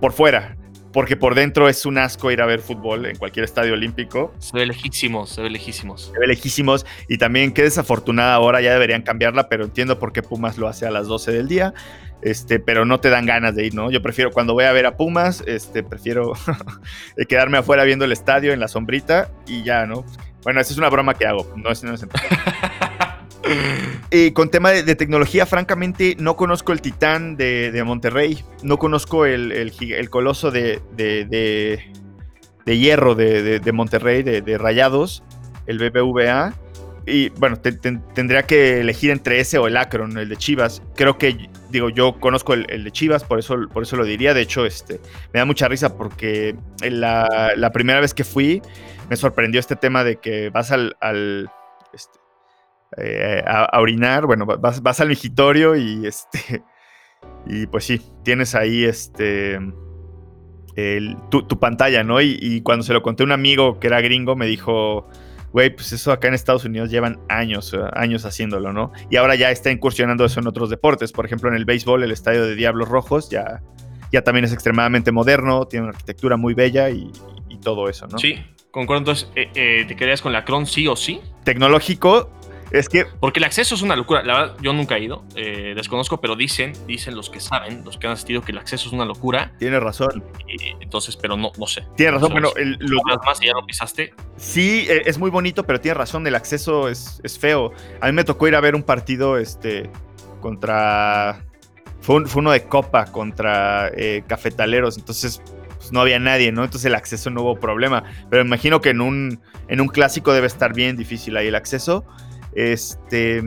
Por 0.02 0.14
fuera, 0.14 0.58
porque 0.92 1.16
por 1.16 1.36
dentro 1.36 1.70
es 1.70 1.86
un 1.86 1.98
asco 1.98 2.32
ir 2.32 2.42
a 2.42 2.46
ver 2.46 2.60
fútbol 2.60 3.06
en 3.06 3.16
cualquier 3.18 3.46
estadio 3.46 3.74
olímpico. 3.74 4.34
Se 4.40 4.58
ve 4.58 4.66
lejísimos, 4.66 5.30
se 5.30 5.42
ve 5.42 5.50
lejísimos. 5.50 6.12
Se 6.14 6.20
ve 6.20 6.28
lejísimos 6.28 6.86
y 7.08 7.18
también 7.18 7.54
qué 7.54 7.64
desafortunada 7.64 8.34
ahora, 8.34 8.62
ya 8.62 8.74
deberían 8.74 9.04
cambiarla, 9.04 9.50
pero 9.50 9.66
entiendo 9.66 10.00
por 10.00 10.14
qué 10.14 10.24
Pumas 10.24 10.58
lo 10.58 10.68
hace 10.68 10.86
a 10.86 10.92
las 10.92 11.08
12 11.08 11.32
del 11.32 11.48
día, 11.48 11.74
este, 12.22 12.60
pero 12.60 12.86
no 12.86 13.00
te 13.00 13.10
dan 13.10 13.26
ganas 13.26 13.56
de 13.56 13.66
ir, 13.68 13.76
¿no? 13.76 13.92
Yo 13.92 14.02
prefiero 14.02 14.32
cuando 14.32 14.54
voy 14.54 14.66
a 14.66 14.72
ver 14.72 14.86
a 14.86 14.98
Pumas, 14.98 15.44
este, 15.46 15.84
prefiero 15.84 16.34
quedarme 17.28 17.60
afuera 17.60 17.84
viendo 17.84 18.06
el 18.06 18.12
estadio 18.12 18.54
en 18.54 18.60
la 18.60 18.68
sombrita 18.68 19.32
y 19.48 19.64
ya, 19.64 19.86
¿no? 19.86 20.06
Bueno, 20.44 20.62
esa 20.62 20.72
es 20.72 20.78
una 20.78 20.90
broma 20.90 21.14
que 21.14 21.28
hago, 21.28 21.52
no 21.56 21.70
es, 21.70 21.84
no 21.84 21.94
es 21.94 22.02
Eh, 24.12 24.34
con 24.34 24.50
tema 24.50 24.72
de, 24.72 24.96
tecnología, 24.96 25.46
francamente, 25.46 26.16
no 26.20 26.36
conozco 26.36 26.72
el 26.72 26.82
Titán 26.82 27.36
de, 27.36 27.84
Monterrey. 27.86 28.44
No 28.64 28.78
conozco 28.78 29.26
el, 29.26 29.72
coloso 30.10 30.50
de, 30.50 30.82
hierro 32.66 33.16
de, 33.16 33.72
Monterrey, 33.72 34.24
de, 34.24 34.58
Rayados, 34.58 35.24
el 35.68 35.78
BBVA. 35.78 36.54
Y 37.06 37.30
bueno, 37.30 37.58
tendría 37.60 38.44
que 38.44 38.82
elegir 38.82 39.10
entre 39.10 39.40
ese 39.40 39.58
o 39.58 39.68
el 39.68 39.78
Akron, 39.78 40.18
el 40.18 40.30
de 40.30 40.38
Chivas. 40.38 40.82
Creo 40.96 41.18
que, 41.18 41.50
digo, 41.70 41.90
yo 41.90 42.20
conozco 42.20 42.54
el, 42.54 42.84
de 42.84 42.92
Chivas, 42.92 43.24
por 43.24 43.40
eso, 43.40 43.58
por 43.72 43.84
eso 43.84 43.96
lo 43.96 44.06
diría. 44.06 44.34
De 44.34 44.42
hecho, 44.42 44.66
este, 44.66 45.00
me 45.34 45.40
da 45.40 45.46
mucha 45.46 45.68
risa 45.68 45.96
porque 45.96 46.56
la, 46.82 47.54
la 47.56 47.72
primera 47.72 48.00
vez 48.00 48.14
que 48.14 48.24
fui 48.24 48.62
me 49.10 49.16
sorprendió 49.16 49.60
este 49.60 49.76
tema 49.76 50.04
de 50.04 50.18
que 50.18 50.50
vas 50.50 50.72
al, 50.72 50.96
al 51.00 51.50
este, 51.94 52.19
eh, 52.98 53.44
a, 53.46 53.80
orinar, 53.80 54.26
bueno, 54.26 54.46
vas, 54.46 54.82
vas, 54.82 55.00
al 55.00 55.10
vigitorio 55.10 55.76
y 55.76 56.06
este. 56.06 56.64
Y 57.46 57.68
pues 57.68 57.84
sí, 57.84 58.02
tienes 58.24 58.56
ahí 58.56 58.86
este. 58.86 59.60
tu, 61.30 61.60
pantalla, 61.60 62.04
¿no? 62.04 62.22
Y, 62.22 62.62
cuando 62.62 62.84
se 62.84 62.94
lo 62.94 63.02
conté 63.02 63.24
a 63.24 63.26
un 63.26 63.32
amigo 63.32 63.80
que 63.80 63.88
era 63.88 64.02
gringo, 64.02 64.36
me 64.36 64.46
dijo. 64.46 65.08
Güey, 65.52 65.72
pues 65.72 65.92
eso 65.94 66.12
acá 66.12 66.28
en 66.28 66.36
Estados 66.36 66.64
Unidos 66.64 66.92
llevan 66.92 67.20
años, 67.28 67.74
eh, 67.74 67.80
años 67.94 68.24
haciéndolo, 68.24 68.72
¿no? 68.72 68.92
Y 69.10 69.16
ahora 69.16 69.34
ya 69.34 69.50
está 69.50 69.72
incursionando 69.72 70.24
eso 70.24 70.40
en 70.40 70.46
otros 70.46 70.70
deportes. 70.70 71.12
Por 71.12 71.26
ejemplo, 71.26 71.50
en 71.50 71.56
el 71.56 71.66
béisbol, 71.66 72.04
el 72.04 72.12
estadio 72.12 72.46
de 72.46 72.54
Diablos 72.54 72.88
Rojos 72.88 73.32
ya, 73.32 73.64
ya 74.12 74.22
también 74.24 74.46
es 74.46 74.54
extremadamente 74.54 75.12
moderno, 75.12 75.66
tiene 75.66 75.86
una 75.88 75.94
arquitectura 75.94 76.38
muy 76.38 76.54
bella 76.54 76.92
y, 76.92 77.12
todo 77.64 77.90
eso, 77.90 78.08
¿no? 78.08 78.18
Sí, 78.20 78.36
concuerdo. 78.72 79.00
Entonces, 79.00 79.30
eh, 79.36 79.84
¿te 79.86 79.96
quedarías 79.96 80.22
con 80.22 80.32
la 80.32 80.46
Cron 80.46 80.66
sí 80.66 80.88
o 80.88 80.96
sí? 80.96 81.20
Tecnológico, 81.44 82.30
es 82.72 82.90
que. 82.90 83.06
Porque 83.20 83.40
el 83.40 83.46
acceso 83.46 83.76
es 83.76 83.82
una 83.82 83.96
locura. 83.96 84.24
La 84.24 84.40
verdad, 84.40 84.58
yo 84.62 84.74
nunca 84.74 84.98
he 84.98 85.04
ido. 85.04 85.24
Eh, 85.36 85.74
desconozco, 85.76 86.22
pero 86.22 86.36
dicen, 86.36 86.74
dicen 86.86 87.16
los 87.16 87.30
que 87.30 87.40
saben, 87.40 87.84
los 87.84 87.98
que 87.98 88.08
han 88.08 88.14
asistido, 88.14 88.42
que 88.42 88.52
el 88.52 88.58
acceso 88.58 88.88
es 88.88 88.94
una 88.94 89.06
locura. 89.06 89.54
Tienes 89.58 89.82
razón. 89.82 90.24
entonces, 90.80 91.16
pero 91.18 91.36
no, 91.36 91.52
no 91.58 91.68
sé. 91.68 91.86
Tienes 91.96 92.16
razón, 92.16 92.32
pero. 92.34 92.56
El, 92.56 92.78
lo, 92.80 93.02
más 93.26 93.40
ya 93.40 93.54
lo 93.54 93.66
pisaste. 93.66 94.14
Sí, 94.38 94.86
e, 94.90 95.04
es 95.06 95.18
muy 95.18 95.30
bonito, 95.30 95.66
pero 95.66 95.80
tienes 95.80 95.98
razón. 95.98 96.26
El 96.28 96.36
acceso 96.36 96.90
es, 96.90 97.20
es 97.24 97.40
feo. 97.40 97.72
A 98.02 98.08
mí 98.08 98.14
me 98.14 98.24
tocó 98.24 98.48
ir 98.48 98.56
a 98.56 98.62
ver 98.62 98.76
un 98.76 98.84
partido 98.84 99.38
este, 99.38 99.90
contra. 100.42 101.46
Fue, 102.02 102.24
uno 102.36 102.52
de 102.52 102.64
Copa 102.64 103.06
contra 103.06 103.90
eh, 103.96 104.24
Cafetaleros. 104.28 104.98
Entonces, 104.98 105.42
pues, 105.80 105.92
no 105.92 106.02
había 106.02 106.20
nadie, 106.20 106.52
¿no? 106.52 106.64
Entonces 106.64 106.86
el 106.86 106.96
acceso 106.96 107.30
no 107.30 107.42
hubo 107.42 107.60
problema. 107.60 108.04
Pero 108.30 108.44
imagino 108.44 108.82
que 108.82 108.90
en 108.90 109.02
un, 109.02 109.42
en 109.68 109.82
un 109.82 109.88
clásico 109.88 110.34
debe 110.34 110.48
estar 110.48 110.74
bien 110.74 110.96
difícil 110.96 111.36
ahí 111.36 111.48
el 111.48 111.56
acceso. 111.56 112.06
Este, 112.54 113.44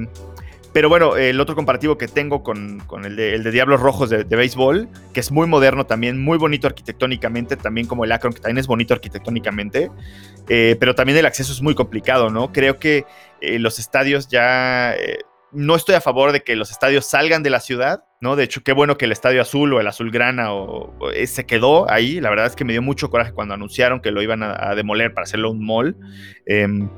pero 0.73 0.89
bueno, 0.89 1.17
el 1.17 1.39
otro 1.39 1.55
comparativo 1.55 1.99
que 1.99 2.09
tengo 2.09 2.43
con, 2.43 2.81
el, 3.05 3.17
de, 3.17 3.35
el, 3.35 3.43
de, 3.43 3.51
Diablos 3.51 3.81
Rojos 3.81 4.09
de, 4.09 4.25
béisbol, 4.25 4.89
que 5.13 5.21
es 5.21 5.31
muy 5.31 5.47
moderno 5.47 5.85
también, 5.85 6.23
muy 6.23 6.39
bonito 6.39 6.67
arquitectónicamente, 6.67 7.57
también 7.57 7.87
como 7.87 8.05
el 8.05 8.13
Akron, 8.13 8.33
que 8.33 8.41
también 8.41 8.59
es 8.59 8.67
bonito 8.67 8.95
arquitectónicamente, 8.95 9.91
eh, 10.49 10.77
pero 10.81 10.95
también 10.95 11.19
el 11.19 11.27
acceso 11.27 11.53
es 11.53 11.61
muy 11.61 11.75
complicado, 11.75 12.31
¿no? 12.31 12.53
Creo 12.53 12.79
que 12.79 13.05
eh, 13.41 13.59
los 13.59 13.79
estadios 13.79 14.29
ya... 14.29 14.95
Eh, 14.95 15.19
no 15.55 15.77
estoy 15.77 15.95
a 15.97 16.01
favor 16.01 16.33
de 16.33 16.43
que 16.43 16.57
los 16.57 16.71
estadios 16.71 17.05
salgan 17.05 17.43
de 17.43 17.51
la 17.51 17.61
ciudad, 17.61 18.05
¿no? 18.23 18.37
De 18.37 18.45
hecho, 18.45 18.63
qué 18.63 18.73
bueno 18.73 18.97
que 18.97 19.05
el 19.05 19.13
Estadio 19.13 19.43
Azul 19.43 19.75
o 19.75 19.81
el 19.81 19.87
Azulgrana 19.87 20.55
o, 20.55 20.95
se 21.27 21.45
quedó 21.45 21.91
ahí. 21.91 22.23
La 22.23 22.31
verdad 22.31 22.47
es 22.47 22.57
que 22.57 22.65
me 22.65 22.73
dio 22.73 22.81
mucho 22.81 23.11
coraje 23.11 23.33
cuando 23.33 23.53
anunciaron 23.53 24.01
que 24.01 24.13
lo 24.13 24.23
iban 24.23 24.43
a, 24.43 24.75
demoler 24.75 25.13
para 25.13 25.25
hacerlo 25.25 25.51
un 25.51 25.63
mall. 25.63 25.95
Em, 26.47 26.89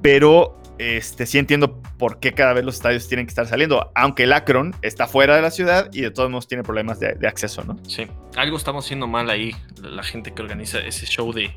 pero 0.00 0.57
este, 0.78 1.26
sí 1.26 1.38
entiendo 1.38 1.82
por 1.98 2.20
qué 2.20 2.32
cada 2.32 2.52
vez 2.52 2.64
los 2.64 2.76
estadios 2.76 3.08
tienen 3.08 3.26
que 3.26 3.30
estar 3.30 3.46
saliendo, 3.46 3.90
aunque 3.94 4.24
el 4.24 4.32
Akron 4.32 4.74
está 4.80 5.08
fuera 5.08 5.34
de 5.34 5.42
la 5.42 5.50
ciudad 5.50 5.90
y 5.92 6.02
de 6.02 6.10
todos 6.10 6.30
modos 6.30 6.46
tiene 6.46 6.62
problemas 6.62 7.00
de, 7.00 7.16
acceso, 7.26 7.64
¿no? 7.64 7.76
Sí, 7.86 8.06
algo 8.36 8.56
estamos 8.56 8.84
haciendo 8.84 9.06
mal 9.08 9.28
ahí, 9.28 9.54
la 9.82 10.02
gente 10.04 10.32
que 10.32 10.40
organiza 10.40 10.78
ese 10.78 11.06
show 11.06 11.32
de 11.32 11.50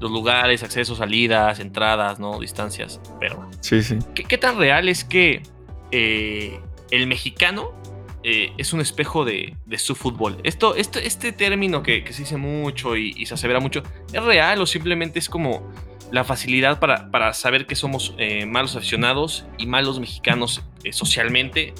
los 0.00 0.10
lugares, 0.10 0.62
accesos, 0.62 0.98
salidas, 0.98 1.58
entradas, 1.58 2.20
¿no? 2.20 2.38
Distancias, 2.38 3.00
pero... 3.18 3.50
Sí, 3.60 3.82
sí. 3.82 3.98
¿Qué, 4.14 4.38
tan 4.38 4.58
real 4.58 4.88
es 4.88 5.04
que 5.04 5.42
eh, 5.90 6.60
el 6.92 7.08
mexicano 7.08 7.72
eh, 8.22 8.52
es 8.58 8.72
un 8.72 8.80
espejo 8.80 9.24
de, 9.24 9.56
su 9.76 9.96
fútbol? 9.96 10.38
Esto, 10.44 10.76
este, 10.76 11.04
este 11.04 11.32
término 11.32 11.82
que, 11.82 12.04
se 12.12 12.22
dice 12.22 12.36
mucho 12.36 12.96
y, 12.96 13.12
y 13.16 13.26
se 13.26 13.34
asevera 13.34 13.58
mucho, 13.58 13.82
¿es 14.12 14.22
real 14.22 14.60
o 14.60 14.66
simplemente 14.66 15.18
es 15.18 15.28
como 15.28 15.68
la 16.10 16.24
facilidad 16.24 16.78
para, 16.78 17.32
saber 17.34 17.66
que 17.66 17.74
somos 17.74 18.14
eh, 18.18 18.46
malos 18.46 18.76
aficionados 18.76 19.46
y 19.58 19.66
malos 19.66 20.00
mexicanos 20.00 20.64
eh, 20.84 20.92
socialmente. 20.92 21.74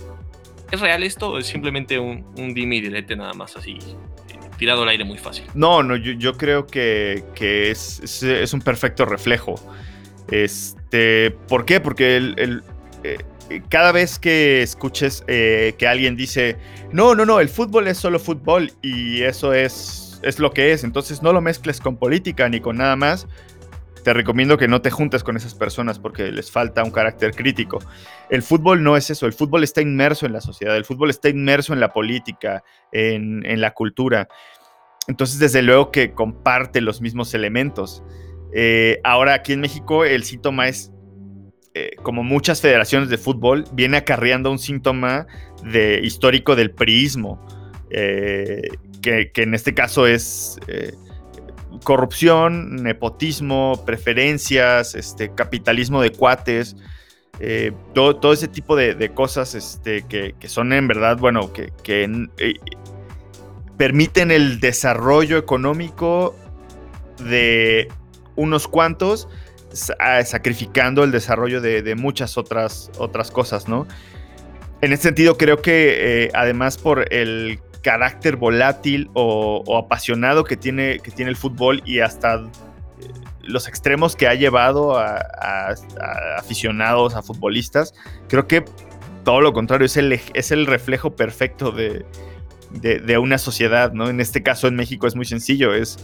¿Es 0.71 0.81
real 0.81 1.03
esto 1.03 1.31
o 1.31 1.39
es 1.39 1.47
simplemente 1.47 1.99
un, 1.99 2.27
un 2.37 2.53
dime 2.53 2.77
y 2.77 2.81
dilete 2.83 3.17
nada 3.17 3.33
más 3.33 3.57
así? 3.57 3.79
Eh, 4.29 4.39
tirado 4.59 4.83
al 4.83 4.89
aire 4.91 5.05
muy 5.05 5.19
fácil. 5.19 5.45
No, 5.55 5.83
no, 5.83 5.97
yo, 5.97 6.37
creo 6.37 6.67
que, 6.67 7.25
es, 7.41 8.23
es, 8.23 8.53
un 8.53 8.61
perfecto 8.61 9.07
reflejo. 9.07 9.55
Este, 10.31 11.31
¿Por 11.49 11.65
qué? 11.65 11.81
Porque 11.81 12.17
el, 12.17 12.63
cada 13.71 13.93
vez 13.93 14.19
que 14.19 14.61
escuches 14.63 15.23
que 15.27 15.87
alguien 15.89 16.17
dice, 16.17 16.59
no, 16.93 17.15
no, 17.15 17.25
no, 17.25 17.41
el 17.41 17.49
fútbol 17.49 17.89
es 17.89 17.97
solo 17.97 18.19
fútbol 18.19 18.73
y 18.83 19.23
eso 19.23 19.55
es, 19.55 20.21
es 20.23 20.39
lo 20.39 20.51
que 20.51 20.73
es, 20.73 20.85
entonces 20.85 21.23
no 21.23 21.33
lo 21.33 21.41
mezcles 21.41 21.81
con 21.81 21.97
política 21.97 22.49
ni 22.51 22.61
con 22.61 22.77
nada 22.77 22.97
más, 22.97 23.27
te 24.09 24.15
recomiendo 24.15 24.57
que 24.57 24.69
no 24.69 24.81
te 24.81 24.91
juntes 24.91 25.23
con 25.23 25.37
esas 25.37 25.55
personas 25.55 25.99
porque 25.99 26.33
les 26.33 26.51
falta 26.51 26.83
un 26.83 26.91
carácter 26.91 27.35
crítico. 27.35 27.79
El 28.31 28.43
fútbol 28.43 28.83
no 28.83 28.97
es 28.97 29.11
eso, 29.11 29.27
el 29.27 29.35
fútbol 29.35 29.65
está 29.65 29.83
inmerso 29.83 30.25
en 30.25 30.33
la 30.33 30.41
sociedad, 30.41 30.75
el 30.79 30.87
fútbol 30.87 31.11
está 31.11 31.29
inmerso 31.29 31.75
en 31.75 31.81
la 31.81 31.93
política, 31.93 32.65
en, 32.91 33.61
la 33.61 33.75
cultura. 33.75 34.27
Entonces, 35.09 35.39
desde 35.39 35.61
luego 35.61 35.91
que 35.91 36.13
comparte 36.13 36.81
los 36.81 37.03
mismos 37.03 37.35
elementos. 37.35 38.03
Eh, 38.55 38.99
ahora, 39.05 39.35
aquí 39.35 39.53
en 39.53 39.61
México, 39.61 40.07
el 40.07 40.25
síntoma 40.25 40.69
es, 40.69 40.91
eh, 41.75 41.91
como 42.03 42.25
muchas 42.25 42.63
federaciones 42.63 43.11
de 43.11 43.19
fútbol, 43.19 43.67
viene 43.75 43.99
acarreando 43.99 44.51
un 44.51 44.59
síntoma 44.59 45.27
de, 45.71 46.01
histórico 46.03 46.57
del 46.57 46.71
priismo, 46.71 47.47
eh, 47.91 48.71
que, 49.03 49.33
que, 49.33 49.43
en 49.43 49.53
este 49.53 49.75
caso 49.75 50.07
es 50.07 50.59
corrupción, 51.85 52.77
nepotismo, 52.77 53.83
preferencias, 53.85 54.95
este, 54.95 55.35
capitalismo 55.35 56.03
de 56.03 56.11
cuates, 56.11 56.77
eh, 57.41 57.73
todo, 57.95 58.33
ese 58.33 58.49
tipo 58.49 58.75
de, 58.75 59.11
cosas 59.15 59.55
este, 59.55 60.03
que, 60.03 60.35
son 60.49 60.73
en 60.73 60.89
verdad, 60.89 61.19
bueno, 61.19 61.53
que, 61.53 61.73
eh, 62.39 62.55
permiten 63.77 64.31
el 64.31 64.59
desarrollo 64.59 65.39
económico 65.39 66.35
de 67.19 67.89
unos 68.35 68.67
cuantos, 68.67 69.29
sacrificando 69.73 71.05
el 71.05 71.13
desarrollo 71.13 71.61
de, 71.61 71.95
muchas 71.95 72.39
otras, 72.39 72.91
otras 72.99 73.31
cosas, 73.31 73.69
¿no? 73.69 73.87
En 74.81 74.93
ese 74.93 75.05
sentido, 75.05 75.37
creo 75.37 75.61
que 75.61 76.25
eh, 76.25 76.31
además 76.35 76.79
por 76.79 77.13
el 77.13 77.61
carácter 77.89 78.37
volátil 78.37 79.09
o, 79.15 79.79
apasionado 79.79 80.45
que 80.45 80.59
tiene, 80.59 80.99
que 80.99 81.11
tiene 81.11 81.31
el 81.31 81.37
fútbol 81.39 81.81
y 81.87 82.01
hasta 82.01 82.35
eh, 82.35 82.49
los 83.41 83.67
extremos 83.67 84.15
que 84.15 84.29
ha 84.29 84.35
llevado 84.35 84.99
a, 84.99 85.25
aficionados, 86.37 87.15
a 87.15 87.23
futbolistas, 87.23 87.95
creo 88.29 88.47
que 88.47 88.63
todo 89.25 89.41
lo 89.41 89.55
contrario, 89.55 89.87
es 89.87 89.97
el, 89.97 90.13
es 90.13 90.51
el 90.51 90.67
reflejo 90.67 91.17
perfecto 91.17 91.73
de, 91.73 92.05
una 93.19 93.39
sociedad, 93.39 93.95
¿no? 93.95 94.11
En 94.11 94.21
este 94.21 94.43
caso 94.43 94.69
en 94.69 94.77
México 94.77 95.07
es 95.07 95.17
muy 95.17 95.25
sencillo, 95.25 95.73
es 95.73 95.97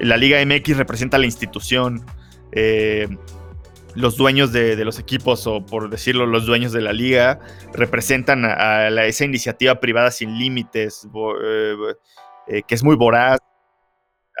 la 0.00 0.16
Liga 0.16 0.38
MX 0.46 0.76
representa 0.76 1.18
la 1.18 1.26
institución, 1.26 2.06
eh, 2.52 3.08
los 3.94 4.16
dueños 4.16 4.52
de, 4.52 4.82
los 4.84 4.98
equipos, 4.98 5.46
o 5.46 5.64
por 5.64 5.90
decirlo, 5.90 6.26
los 6.26 6.46
dueños 6.46 6.72
de 6.72 6.80
la 6.80 6.92
liga, 6.92 7.38
representan 7.72 8.44
a, 8.44 8.88
esa 9.06 9.24
iniciativa 9.24 9.80
privada 9.80 10.10
sin 10.10 10.38
límites, 10.38 11.08
eh, 11.42 11.76
eh, 12.48 12.62
que 12.66 12.74
es 12.74 12.82
muy 12.82 12.96
voraz. 12.96 13.38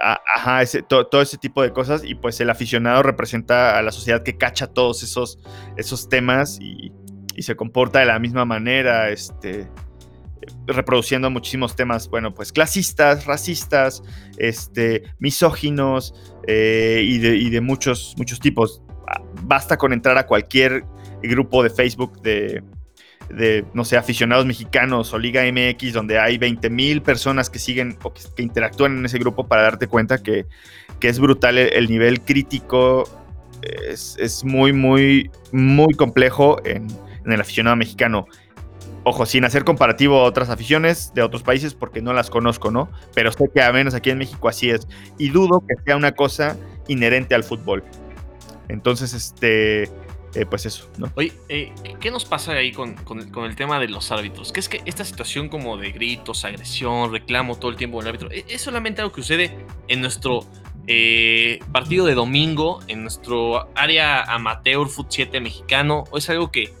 ajá, 0.00 0.62
todo 0.88 1.22
ese 1.22 1.38
tipo 1.38 1.62
de 1.62 1.72
cosas. 1.72 2.02
Y 2.04 2.14
pues 2.14 2.40
el 2.40 2.50
aficionado 2.50 3.02
representa 3.02 3.78
a 3.78 3.82
la 3.82 3.92
sociedad 3.92 4.22
que 4.22 4.36
cacha 4.36 4.66
todos 4.66 5.02
esos, 5.02 5.38
esos 5.76 6.08
temas 6.08 6.58
y, 6.60 6.92
se 7.38 7.56
comporta 7.56 7.98
de 7.98 8.06
la 8.06 8.20
misma 8.20 8.44
manera, 8.44 9.10
este, 9.10 9.68
reproduciendo 10.68 11.30
muchísimos 11.30 11.74
temas, 11.74 12.08
bueno, 12.08 12.32
pues 12.32 12.52
clasistas, 12.52 13.26
racistas, 13.26 14.04
este, 14.38 15.02
misóginos 15.18 16.14
eh, 16.46 17.02
y, 17.04 17.18
de, 17.18 17.36
y, 17.36 17.50
de, 17.50 17.60
muchos, 17.60 18.14
muchos 18.16 18.38
tipos 18.38 18.84
basta 19.42 19.76
con 19.76 19.92
entrar 19.92 20.18
a 20.18 20.26
cualquier 20.26 20.84
grupo 21.22 21.62
de 21.62 21.70
Facebook 21.70 22.20
de, 22.20 22.62
no 23.72 23.84
sé, 23.84 23.96
aficionados 23.96 24.46
mexicanos 24.46 25.12
o 25.12 25.18
Liga 25.18 25.42
MX, 25.44 25.92
donde 25.92 26.18
hay 26.18 26.38
20 26.38 26.70
mil 26.70 27.02
personas 27.02 27.50
que 27.50 27.58
siguen 27.58 27.96
o 28.02 28.12
que, 28.12 28.20
interactúan 28.42 28.98
en 28.98 29.06
ese 29.06 29.18
grupo 29.18 29.46
para 29.46 29.62
darte 29.62 29.86
cuenta 29.86 30.22
que, 30.22 30.46
es 31.00 31.18
brutal 31.18 31.58
el, 31.58 31.90
nivel 31.90 32.22
crítico. 32.22 33.04
Es, 33.88 34.42
muy, 34.42 34.72
muy, 34.72 35.30
muy 35.52 35.92
complejo 35.94 36.64
en, 36.64 36.86
el 37.26 37.40
aficionado 37.40 37.76
mexicano. 37.76 38.26
Ojo, 39.06 39.26
sin 39.26 39.44
hacer 39.44 39.64
comparativo 39.64 40.20
a 40.20 40.22
otras 40.22 40.48
aficiones 40.48 41.12
de 41.14 41.20
otros 41.20 41.42
países 41.42 41.74
porque 41.74 42.00
no 42.00 42.14
las 42.14 42.30
conozco, 42.30 42.70
¿no? 42.70 42.88
Pero 43.14 43.32
sé 43.32 43.50
que 43.54 43.60
a 43.60 43.70
menos 43.70 43.92
aquí 43.92 44.08
en 44.08 44.16
México 44.16 44.48
así 44.48 44.70
es. 44.70 44.88
Y 45.18 45.28
dudo 45.28 45.62
que 45.66 45.74
sea 45.84 45.96
una 45.96 46.12
cosa 46.12 46.56
inherente 46.88 47.34
al 47.34 47.44
fútbol. 47.44 47.84
Entonces, 48.68 49.12
este, 49.12 49.90
eh, 50.34 50.46
pues 50.46 50.66
eso. 50.66 50.90
Oye, 51.14 51.32
eh, 51.48 51.72
¿qué 52.00 52.10
nos 52.10 52.24
pasa 52.24 52.52
ahí 52.52 52.72
con, 52.72 52.96
el, 53.44 53.56
tema 53.56 53.78
de 53.78 53.88
los 53.88 54.10
árbitros? 54.10 54.52
¿Qué 54.52 54.58
es 54.58 54.68
que 54.68 54.82
esta 54.84 55.04
situación 55.04 55.48
como 55.48 55.76
de 55.76 55.92
gritos, 55.92 56.44
agresión, 56.44 57.12
reclamo 57.12 57.56
todo 57.56 57.70
el 57.70 57.76
tiempo 57.76 57.98
del 57.98 58.08
árbitro, 58.08 58.30
¿e-, 58.32 58.44
¿es 58.48 58.60
solamente 58.60 59.00
algo 59.00 59.14
que 59.14 59.22
sucede 59.22 59.56
en 59.86 60.00
nuestro 60.00 60.40
eh, 60.88 61.60
partido 61.70 62.04
de 62.04 62.14
domingo, 62.14 62.80
en 62.88 63.02
nuestro 63.02 63.68
área 63.76 64.22
amateur 64.24 64.88
Foot 64.88 65.06
7 65.10 65.40
mexicano, 65.40 66.04
o 66.10 66.18
es 66.18 66.28
algo 66.28 66.50
que, 66.50 66.74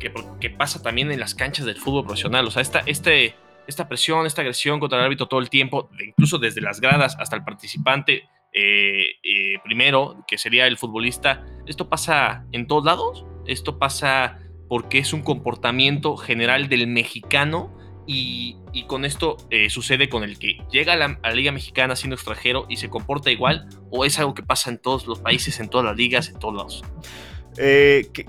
que, 0.00 0.50
pasa 0.50 0.82
también 0.82 1.12
en 1.12 1.20
las 1.20 1.36
canchas 1.36 1.66
del 1.66 1.76
fútbol 1.76 2.04
profesional? 2.04 2.44
O 2.48 2.50
sea, 2.50 2.60
esta, 2.60 2.80
este, 2.86 3.36
esta 3.68 3.88
presión, 3.88 4.26
esta 4.26 4.40
agresión 4.42 4.80
contra 4.80 4.98
el 4.98 5.04
árbitro 5.04 5.28
todo 5.28 5.38
el 5.38 5.48
tiempo, 5.48 5.90
incluso 6.04 6.38
desde 6.38 6.60
las 6.60 6.80
gradas 6.80 7.16
hasta 7.20 7.36
el 7.36 7.44
participante, 7.44 8.28
eh, 8.52 9.12
eh, 9.22 9.58
primero, 9.62 10.24
que 10.26 10.36
sería 10.38 10.66
el 10.66 10.76
futbolista, 10.76 11.44
¿esto 11.66 11.88
pasa 11.88 12.46
en 12.52 12.66
todos 12.66 12.84
lados? 12.84 13.24
¿Esto 13.46 13.78
pasa 13.78 14.38
porque 14.68 14.98
es 14.98 15.12
un 15.12 15.22
comportamiento 15.22 16.16
general 16.16 16.68
del 16.68 16.86
mexicano? 16.86 17.76
Y, 18.06 18.56
con 18.88 19.04
esto 19.04 19.36
eh, 19.50 19.70
sucede 19.70 20.08
con 20.08 20.24
el 20.24 20.38
que 20.38 20.58
llega 20.72 20.94
a 20.94 20.96
la, 20.96 21.32
Liga 21.32 21.52
Mexicana 21.52 21.94
siendo 21.94 22.16
extranjero 22.16 22.66
y 22.68 22.76
se 22.76 22.88
comporta 22.88 23.30
igual, 23.30 23.68
o 23.90 24.04
es 24.04 24.18
algo 24.18 24.34
que 24.34 24.42
pasa 24.42 24.70
en 24.70 24.78
todos 24.78 25.06
los 25.06 25.20
países, 25.20 25.60
en 25.60 25.68
todas 25.68 25.86
las 25.86 25.96
ligas, 25.96 26.28
en 26.28 26.38
todos 26.40 26.56
lados. 26.56 26.84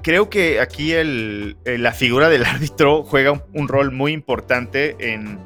creo 0.04 0.30
que 0.30 0.60
aquí 0.60 0.94
la 1.66 1.94
figura 1.94 2.30
del 2.30 2.46
árbitro 2.46 3.04
juega 3.04 3.44
un, 3.54 3.68
rol 3.68 3.92
muy 3.92 4.12
importante 4.12 4.96
en, 5.00 5.40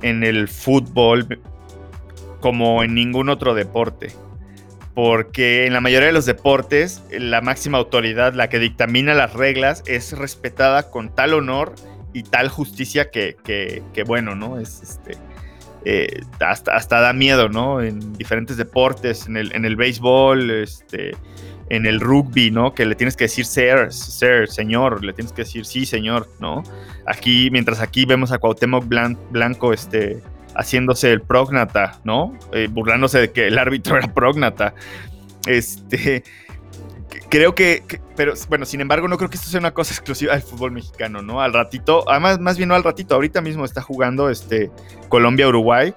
en, 0.00 0.24
el 0.24 0.48
fútbol 0.48 1.40
como 2.40 2.82
en 2.82 2.94
ningún 2.94 3.28
otro 3.28 3.54
deporte. 3.54 4.12
Porque 4.94 5.66
en 5.66 5.72
la 5.72 5.80
mayoría 5.80 6.08
de 6.08 6.12
los 6.12 6.26
deportes, 6.26 7.02
la 7.10 7.40
máxima 7.40 7.78
autoridad, 7.78 8.34
la 8.34 8.48
que 8.48 8.58
dictamina 8.58 9.14
las 9.14 9.34
reglas, 9.34 9.82
es 9.86 10.12
respetada 10.12 10.90
con 10.90 11.14
tal 11.14 11.34
honor 11.34 11.74
y 12.12 12.24
tal 12.24 12.48
justicia 12.48 13.10
que, 13.10 13.36
bueno, 14.06 14.34
¿no? 14.34 14.58
Es 14.58 14.82
este. 14.82 15.16
Eh, 15.86 16.20
hasta, 16.40 16.74
hasta 16.74 17.00
da 17.00 17.14
miedo, 17.14 17.48
¿no? 17.48 17.80
En 17.80 18.12
diferentes 18.14 18.58
deportes, 18.58 19.26
en 19.26 19.38
el, 19.38 19.54
en 19.54 19.64
el 19.64 19.76
béisbol, 19.76 20.50
este, 20.50 21.12
en 21.70 21.86
el 21.86 22.00
rugby, 22.00 22.50
¿no? 22.50 22.74
Que 22.74 22.84
le 22.84 22.94
tienes 22.96 23.16
que 23.16 23.24
decir 23.24 23.46
ser, 23.46 23.92
ser, 23.92 24.48
señor, 24.48 25.02
le 25.02 25.12
tienes 25.12 25.32
que 25.32 25.42
decir 25.42 25.64
sí, 25.64 25.86
señor, 25.86 26.28
¿no? 26.40 26.64
Aquí, 27.06 27.48
mientras 27.50 27.80
aquí 27.80 28.04
vemos 28.04 28.32
a 28.32 28.38
Cuauhtémoc 28.38 28.84
Blanco, 29.30 29.72
este, 29.72 30.20
haciéndose 30.60 31.10
el 31.10 31.22
prógnata, 31.22 32.00
¿no? 32.04 32.36
Eh, 32.52 32.68
burlándose 32.70 33.18
de 33.18 33.32
que 33.32 33.46
el 33.46 33.58
árbitro 33.58 33.96
era 33.98 34.12
prógnata. 34.12 34.74
Este, 35.46 36.22
creo 37.30 37.54
que, 37.54 37.82
pero 38.14 38.34
bueno, 38.48 38.66
sin 38.66 38.82
embargo, 38.82 39.08
no 39.08 39.16
creo 39.16 39.30
que 39.30 39.36
esto 39.36 39.48
sea 39.48 39.58
una 39.58 39.72
cosa 39.72 39.94
exclusiva 39.94 40.34
del 40.34 40.42
fútbol 40.42 40.72
mexicano, 40.72 41.22
¿no? 41.22 41.40
Al 41.40 41.54
ratito, 41.54 42.04
además, 42.08 42.38
más 42.38 42.58
bien 42.58 42.68
no 42.68 42.74
al 42.74 42.84
ratito, 42.84 43.14
ahorita 43.14 43.40
mismo 43.40 43.64
está 43.64 43.80
jugando 43.80 44.28
este 44.28 44.70
Colombia-Uruguay. 45.08 45.94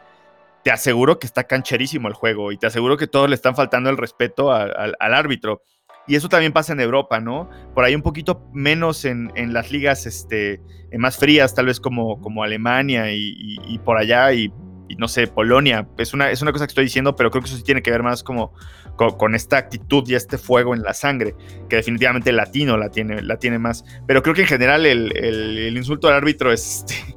Te 0.64 0.72
aseguro 0.72 1.20
que 1.20 1.28
está 1.28 1.44
cancherísimo 1.44 2.08
el 2.08 2.14
juego 2.14 2.54
y 2.54 2.58
te 2.58 2.68
aseguro 2.68 2.96
que 2.96 3.08
todos 3.08 3.28
le 3.28 3.36
están 3.36 3.54
faltando 3.54 3.90
el 3.90 3.98
respeto 3.98 4.54
al 4.54 4.96
árbitro. 5.00 5.62
Y 6.08 6.16
eso 6.16 6.28
también 6.28 6.52
pasa 6.52 6.74
en 6.74 6.80
Europa, 6.80 7.20
¿no? 7.20 7.50
Por 7.74 7.86
ahí 7.86 7.96
un 7.96 8.02
poquito 8.02 8.50
menos 8.54 9.06
en, 9.06 9.32
las 9.54 9.72
ligas 9.72 10.06
este, 10.06 10.62
más 10.98 11.18
frías, 11.18 11.56
tal 11.56 11.68
vez 11.68 11.80
como, 11.80 12.20
como 12.20 12.44
Alemania 12.44 13.06
y, 13.12 13.80
por 13.86 13.98
allá, 13.98 14.34
y, 14.34 14.52
no 14.98 15.08
sé, 15.08 15.28
Polonia. 15.28 15.88
Es 15.98 16.14
una, 16.14 16.30
es 16.30 16.42
una 16.42 16.52
cosa 16.52 16.66
que 16.66 16.72
estoy 16.72 16.86
diciendo, 16.86 17.16
pero 17.16 17.32
creo 17.32 17.42
que 17.42 17.48
eso 17.48 17.58
sí 17.58 17.64
tiene 17.64 17.82
que 17.82 17.90
ver 17.90 18.04
más 18.04 18.22
como 18.22 18.54
con, 18.96 19.34
esta 19.34 19.58
actitud 19.58 20.04
y 20.08 20.16
este 20.16 20.38
fuego 20.38 20.76
en 20.76 20.84
la 20.84 20.94
sangre, 20.94 21.36
que 21.70 21.78
definitivamente 21.78 22.32
el 22.32 22.36
latino 22.36 22.78
la 22.78 22.90
tiene, 22.90 23.22
la 23.22 23.38
tiene 23.38 23.58
más. 23.58 23.86
Pero 24.06 24.22
creo 24.22 24.36
que 24.36 24.42
en 24.42 24.48
general 24.48 24.86
el, 24.86 25.76
insulto 25.76 26.10
al 26.10 26.16
árbitro 26.16 26.52
es, 26.52 26.80
este, 26.80 27.16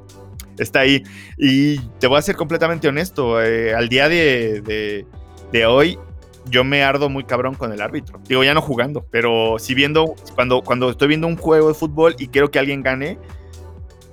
está 0.63 0.79
ahí. 0.79 1.03
Y 1.37 1.79
te 1.99 2.07
voy 2.07 2.19
a 2.19 2.21
ser 2.21 2.37
completamente 2.37 2.87
honesto, 2.87 3.41
eh, 3.41 3.75
al 3.75 3.89
día 3.89 4.07
de, 4.07 5.05
de 5.51 5.65
hoy 5.65 5.99
yo 6.49 6.63
me 6.63 6.83
ardo 6.83 7.09
muy 7.09 7.23
cabrón 7.23 7.55
con 7.55 7.71
el 7.71 7.81
árbitro. 7.81 8.19
Digo, 8.27 8.43
ya 8.43 8.53
no 8.53 8.61
jugando, 8.61 9.05
pero 9.11 9.57
si 9.59 9.73
viendo, 9.73 10.15
cuando, 10.35 10.61
cuando 10.61 10.89
estoy 10.89 11.09
viendo 11.09 11.27
un 11.27 11.37
juego 11.37 11.67
de 11.69 11.73
fútbol 11.73 12.15
y 12.19 12.27
quiero 12.27 12.51
que 12.51 12.59
alguien 12.59 12.81
gane, 12.81 13.17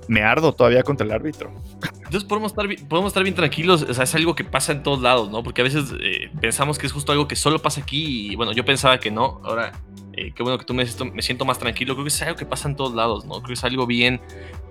me 0.07 0.21
ardo 0.21 0.53
todavía 0.53 0.83
contra 0.83 1.05
el 1.05 1.13
árbitro. 1.13 1.51
Entonces 1.97 2.23
podemos 2.23 2.51
estar, 2.51 2.67
podemos 2.87 3.09
estar 3.09 3.23
bien 3.23 3.35
tranquilos, 3.35 3.81
o 3.81 3.93
sea, 3.93 4.03
es 4.03 4.15
algo 4.15 4.35
que 4.35 4.43
pasa 4.43 4.71
en 4.71 4.83
todos 4.83 5.01
lados, 5.01 5.31
¿no? 5.31 5.43
Porque 5.43 5.61
a 5.61 5.63
veces 5.63 5.93
eh, 5.99 6.29
pensamos 6.39 6.77
que 6.77 6.85
es 6.85 6.93
justo 6.93 7.11
algo 7.11 7.27
que 7.27 7.35
solo 7.35 7.59
pasa 7.59 7.81
aquí 7.81 8.31
y 8.31 8.35
bueno, 8.35 8.51
yo 8.53 8.63
pensaba 8.63 8.99
que 8.99 9.09
no, 9.09 9.41
ahora 9.43 9.71
eh, 10.13 10.31
qué 10.35 10.43
bueno 10.43 10.57
que 10.57 10.65
tú 10.65 10.73
me, 10.73 10.85
me 11.13 11.21
siento 11.21 11.45
más 11.45 11.57
tranquilo, 11.57 11.95
creo 11.95 12.05
que 12.05 12.09
es 12.09 12.21
algo 12.21 12.35
que 12.35 12.45
pasa 12.45 12.69
en 12.69 12.75
todos 12.75 12.93
lados, 12.93 13.25
¿no? 13.25 13.35
Creo 13.35 13.47
que 13.47 13.53
es 13.53 13.63
algo 13.63 13.87
bien, 13.87 14.21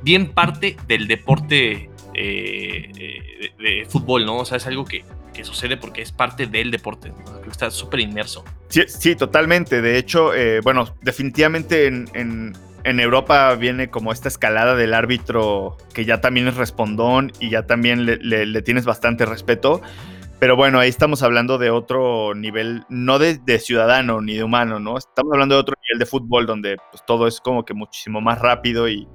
bien 0.02 0.32
parte 0.32 0.76
del 0.86 1.08
deporte 1.08 1.90
eh, 2.14 3.50
de, 3.58 3.86
fútbol, 3.88 4.24
¿no? 4.24 4.38
O 4.38 4.44
sea, 4.44 4.56
es 4.56 4.66
algo 4.66 4.84
que, 4.84 5.04
que 5.34 5.44
sucede 5.44 5.76
porque 5.76 6.00
es 6.00 6.12
parte 6.12 6.46
del 6.46 6.70
deporte. 6.70 7.12
Que 7.42 7.50
está 7.50 7.70
súper 7.70 8.00
inmerso. 8.00 8.44
Sí, 8.68 8.84
sí, 8.86 9.14
totalmente. 9.14 9.82
De 9.82 9.98
hecho, 9.98 10.32
eh, 10.34 10.60
bueno, 10.62 10.94
definitivamente 11.02 11.86
en, 11.86 12.54
Europa 12.84 13.54
viene 13.54 13.90
como 13.90 14.12
esta 14.12 14.28
escalada 14.28 14.74
del 14.76 14.94
árbitro 14.94 15.76
que 15.92 16.04
ya 16.04 16.20
también 16.20 16.48
es 16.48 16.56
respondón 16.56 17.32
y 17.40 17.50
ya 17.50 17.66
también 17.66 18.06
le, 18.06 18.62
tienes 18.62 18.86
bastante 18.86 19.26
respeto. 19.26 19.82
Pero 20.38 20.56
bueno, 20.56 20.78
ahí 20.78 20.88
estamos 20.88 21.22
hablando 21.22 21.58
de 21.58 21.70
otro 21.70 22.34
nivel, 22.34 22.84
no 22.88 23.18
de, 23.18 23.40
ciudadano 23.58 24.20
ni 24.20 24.34
de 24.34 24.44
humano, 24.44 24.80
¿no? 24.80 24.98
Estamos 24.98 25.32
hablando 25.32 25.54
de 25.54 25.60
otro 25.60 25.74
nivel 25.82 25.98
de 25.98 26.06
fútbol 26.06 26.46
donde 26.46 26.76
pues, 26.90 27.04
todo 27.06 27.26
es 27.26 27.40
como 27.40 27.64
que 27.64 27.72
muchísimo 27.72 28.20
más 28.20 28.38
rápido 28.40 28.88
y 28.88 29.08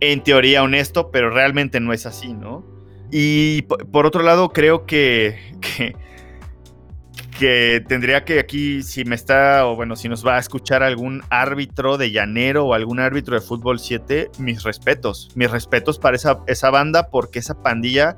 en 0.00 0.22
teoría 0.22 0.62
honesto, 0.62 1.10
pero 1.10 1.30
realmente 1.30 1.80
no 1.80 1.92
es 1.92 2.06
así, 2.06 2.32
¿no? 2.32 2.77
Y 3.10 3.62
por 3.62 4.06
otro 4.06 4.22
lado, 4.22 4.50
creo 4.50 4.84
que, 4.86 5.38
que, 7.38 7.84
tendría 7.88 8.24
que 8.24 8.38
aquí, 8.38 8.82
si 8.82 9.04
me 9.04 9.14
está, 9.14 9.66
o 9.66 9.76
bueno, 9.76 9.96
si 9.96 10.08
nos 10.08 10.26
va 10.26 10.36
a 10.36 10.38
escuchar 10.38 10.82
algún 10.82 11.22
árbitro 11.30 11.96
de 11.96 12.10
llanero 12.10 12.66
o 12.66 12.74
algún 12.74 13.00
árbitro 13.00 13.34
de 13.34 13.40
fútbol 13.40 13.78
7, 13.78 14.30
mis 14.38 14.62
respetos. 14.62 15.30
Mis 15.34 15.50
respetos 15.50 15.98
para 15.98 16.16
esa, 16.16 16.40
esa 16.46 16.70
banda, 16.70 17.10
porque 17.10 17.38
esa 17.38 17.62
pandilla, 17.62 18.16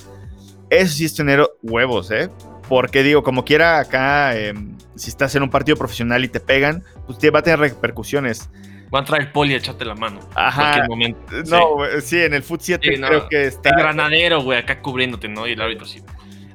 eso 0.70 0.94
sí 0.94 1.04
es 1.04 1.14
tener 1.14 1.46
huevos, 1.62 2.10
¿eh? 2.10 2.30
Porque 2.68 3.02
digo, 3.02 3.24
como 3.24 3.44
quiera 3.44 3.80
acá, 3.80 4.36
em, 4.36 4.76
si 4.94 5.10
estás 5.10 5.34
en 5.34 5.42
un 5.42 5.50
partido 5.50 5.76
profesional 5.76 6.24
y 6.24 6.28
te 6.28 6.38
pegan, 6.38 6.84
pues 7.06 7.18
te 7.18 7.30
va 7.30 7.40
a 7.40 7.42
tener 7.42 7.58
repercusiones. 7.58 8.48
Va 8.92 8.98
a 8.98 9.02
entrar 9.02 9.20
el 9.20 9.30
poli 9.30 9.54
a 9.54 9.58
echarte 9.58 9.84
la 9.84 9.94
mano. 9.94 10.20
Ajá. 10.34 10.78
En 10.78 10.88
momento. 10.88 11.20
No, 11.46 11.78
sí. 12.00 12.20
en 12.20 12.34
el 12.34 12.42
Foot 12.42 12.60
7 12.60 13.00
creo 13.00 13.28
que 13.28 13.46
está. 13.46 13.70
El 13.70 13.76
granadero, 13.76 14.42
güey, 14.42 14.58
acá 14.58 14.82
cubriéndote, 14.82 15.28
¿no? 15.28 15.46
Y 15.46 15.52
el 15.52 15.60
árbitro 15.60 15.86
sí. 15.86 16.02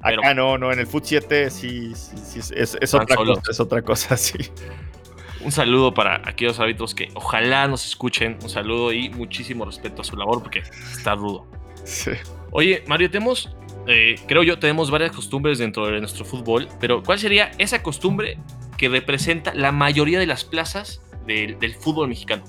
Acá 0.02 0.34
no, 0.34 0.58
no, 0.58 0.72
en 0.72 0.80
el 0.80 0.88
Foot 0.88 1.06
7 1.06 1.50
sí, 1.50 1.94
sí, 1.96 2.40
es, 2.56 2.94
otra 2.94 3.16
cosa, 3.16 3.42
es 3.50 3.60
otra 3.60 3.82
cosa, 3.82 4.18
sí. 4.18 4.38
Un 5.42 5.52
saludo 5.52 5.94
para 5.94 6.22
aquellos 6.26 6.60
árbitros 6.60 6.94
que 6.94 7.10
ojalá 7.14 7.68
nos 7.68 7.86
escuchen. 7.86 8.38
Un 8.42 8.50
saludo 8.50 8.92
y 8.92 9.10
muchísimo 9.10 9.66
respeto 9.66 10.02
a 10.02 10.06
su 10.06 10.16
labor 10.16 10.44
porque 10.44 10.60
está 10.92 11.16
rudo. 11.16 11.48
Sí. 11.84 12.12
Oye, 12.52 12.84
Mario, 12.88 13.10
tenemos, 13.10 13.56
eh, 13.88 14.16
creo 14.28 14.44
yo, 14.44 14.60
tenemos 14.60 14.92
varias 14.92 15.12
costumbres 15.12 15.58
dentro 15.58 15.88
de 15.88 16.00
nuestro 16.00 16.26
fútbol, 16.26 16.68
pero 16.80 17.02
¿cuál 17.02 17.18
sería 17.18 17.52
esa 17.58 17.82
costumbre 17.82 18.38
que 18.78 18.90
representa 18.90 19.54
la 19.54 19.72
mayoría 19.72 20.20
de 20.20 20.26
las 20.26 20.44
plazas 20.44 21.02
del, 21.26 21.76
fútbol 21.76 22.08
mexicano. 22.10 22.44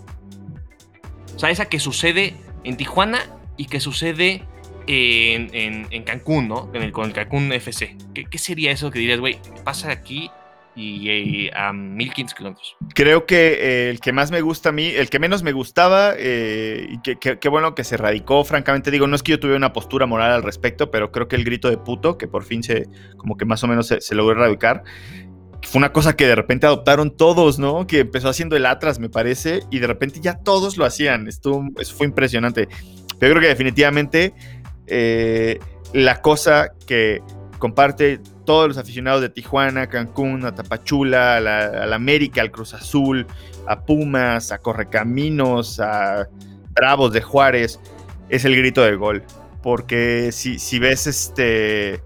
O 1.34 1.38
sea, 1.38 1.50
esa 1.50 1.68
que 1.68 1.78
sucede 1.78 2.34
en 2.64 2.76
Tijuana 2.76 3.20
y 3.56 3.66
que 3.66 3.80
sucede 3.80 4.44
en, 4.86 6.04
Cancún, 6.04 6.48
¿no? 6.48 6.70
con 6.92 7.04
el 7.06 7.12
Cancún 7.12 7.52
FC. 7.52 7.96
¿Qué, 8.14 8.38
sería 8.38 8.70
eso 8.70 8.90
que 8.90 8.98
dirías, 8.98 9.20
güey, 9.20 9.38
pasa 9.64 9.90
aquí 9.90 10.30
y, 10.74 11.48
a 11.54 11.72
1500 11.72 12.34
kilómetros? 12.34 12.76
Creo 12.94 13.26
que 13.26 13.54
eh, 13.54 13.90
el 13.90 14.00
que 14.00 14.12
más 14.12 14.30
me 14.30 14.40
gusta 14.40 14.68
a 14.68 14.72
mí, 14.72 14.86
el 14.86 15.10
que 15.10 15.18
menos 15.18 15.42
me 15.42 15.52
gustaba, 15.52 16.14
eh, 16.16 16.86
y 16.90 17.00
que, 17.00 17.48
bueno 17.48 17.74
que 17.74 17.84
se 17.84 17.96
radicó, 17.96 18.44
francamente 18.44 18.90
digo, 18.90 19.06
no 19.06 19.16
es 19.16 19.22
que 19.22 19.32
yo 19.32 19.40
tuviera 19.40 19.56
una 19.56 19.72
postura 19.72 20.06
moral 20.06 20.32
al 20.32 20.42
respecto, 20.42 20.90
pero 20.90 21.10
creo 21.10 21.28
que 21.28 21.36
el 21.36 21.44
grito 21.44 21.68
de 21.68 21.78
puto, 21.78 22.18
que 22.18 22.28
por 22.28 22.44
fin 22.44 22.62
se, 22.62 22.88
como 23.16 23.36
que 23.36 23.44
más 23.44 23.64
o 23.64 23.68
menos 23.68 23.86
se, 23.88 24.00
se 24.00 24.14
logró 24.14 24.32
erradicar, 24.32 24.84
fue 25.62 25.78
una 25.78 25.92
cosa 25.92 26.16
que 26.16 26.26
de 26.26 26.34
repente 26.34 26.66
adoptaron 26.66 27.16
todos, 27.16 27.58
¿no? 27.58 27.86
Que 27.86 28.00
empezó 28.00 28.28
haciendo 28.28 28.56
el 28.56 28.66
Atlas, 28.66 28.98
me 28.98 29.08
parece, 29.08 29.60
y 29.70 29.78
de 29.78 29.86
repente 29.86 30.20
ya 30.20 30.34
todos 30.38 30.76
lo 30.76 30.84
hacían. 30.84 31.28
Esto, 31.28 31.62
eso 31.78 31.94
fue 31.94 32.06
impresionante. 32.06 32.68
Pero 33.18 33.32
creo 33.32 33.42
que 33.42 33.48
definitivamente 33.48 34.34
eh, 34.86 35.58
la 35.92 36.20
cosa 36.20 36.72
que 36.86 37.22
comparte 37.58 38.20
todos 38.44 38.68
los 38.68 38.78
aficionados 38.78 39.22
de 39.22 39.28
Tijuana, 39.28 39.88
Cancún, 39.88 40.44
a 40.44 40.54
Tapachula, 40.54 41.36
a 41.36 41.40
la, 41.40 41.94
América, 41.94 42.42
al 42.42 42.50
Cruz 42.50 42.74
Azul, 42.74 43.26
a 43.66 43.84
Pumas, 43.84 44.52
a 44.52 44.58
Correcaminos, 44.58 45.80
a 45.80 46.28
Bravos 46.70 47.12
de 47.12 47.22
Juárez, 47.22 47.80
es 48.28 48.44
el 48.44 48.56
grito 48.56 48.82
de 48.82 48.94
gol. 48.96 49.24
Porque 49.62 50.30
si, 50.32 50.58
si 50.58 50.78
ves 50.78 51.06
este 51.06 52.00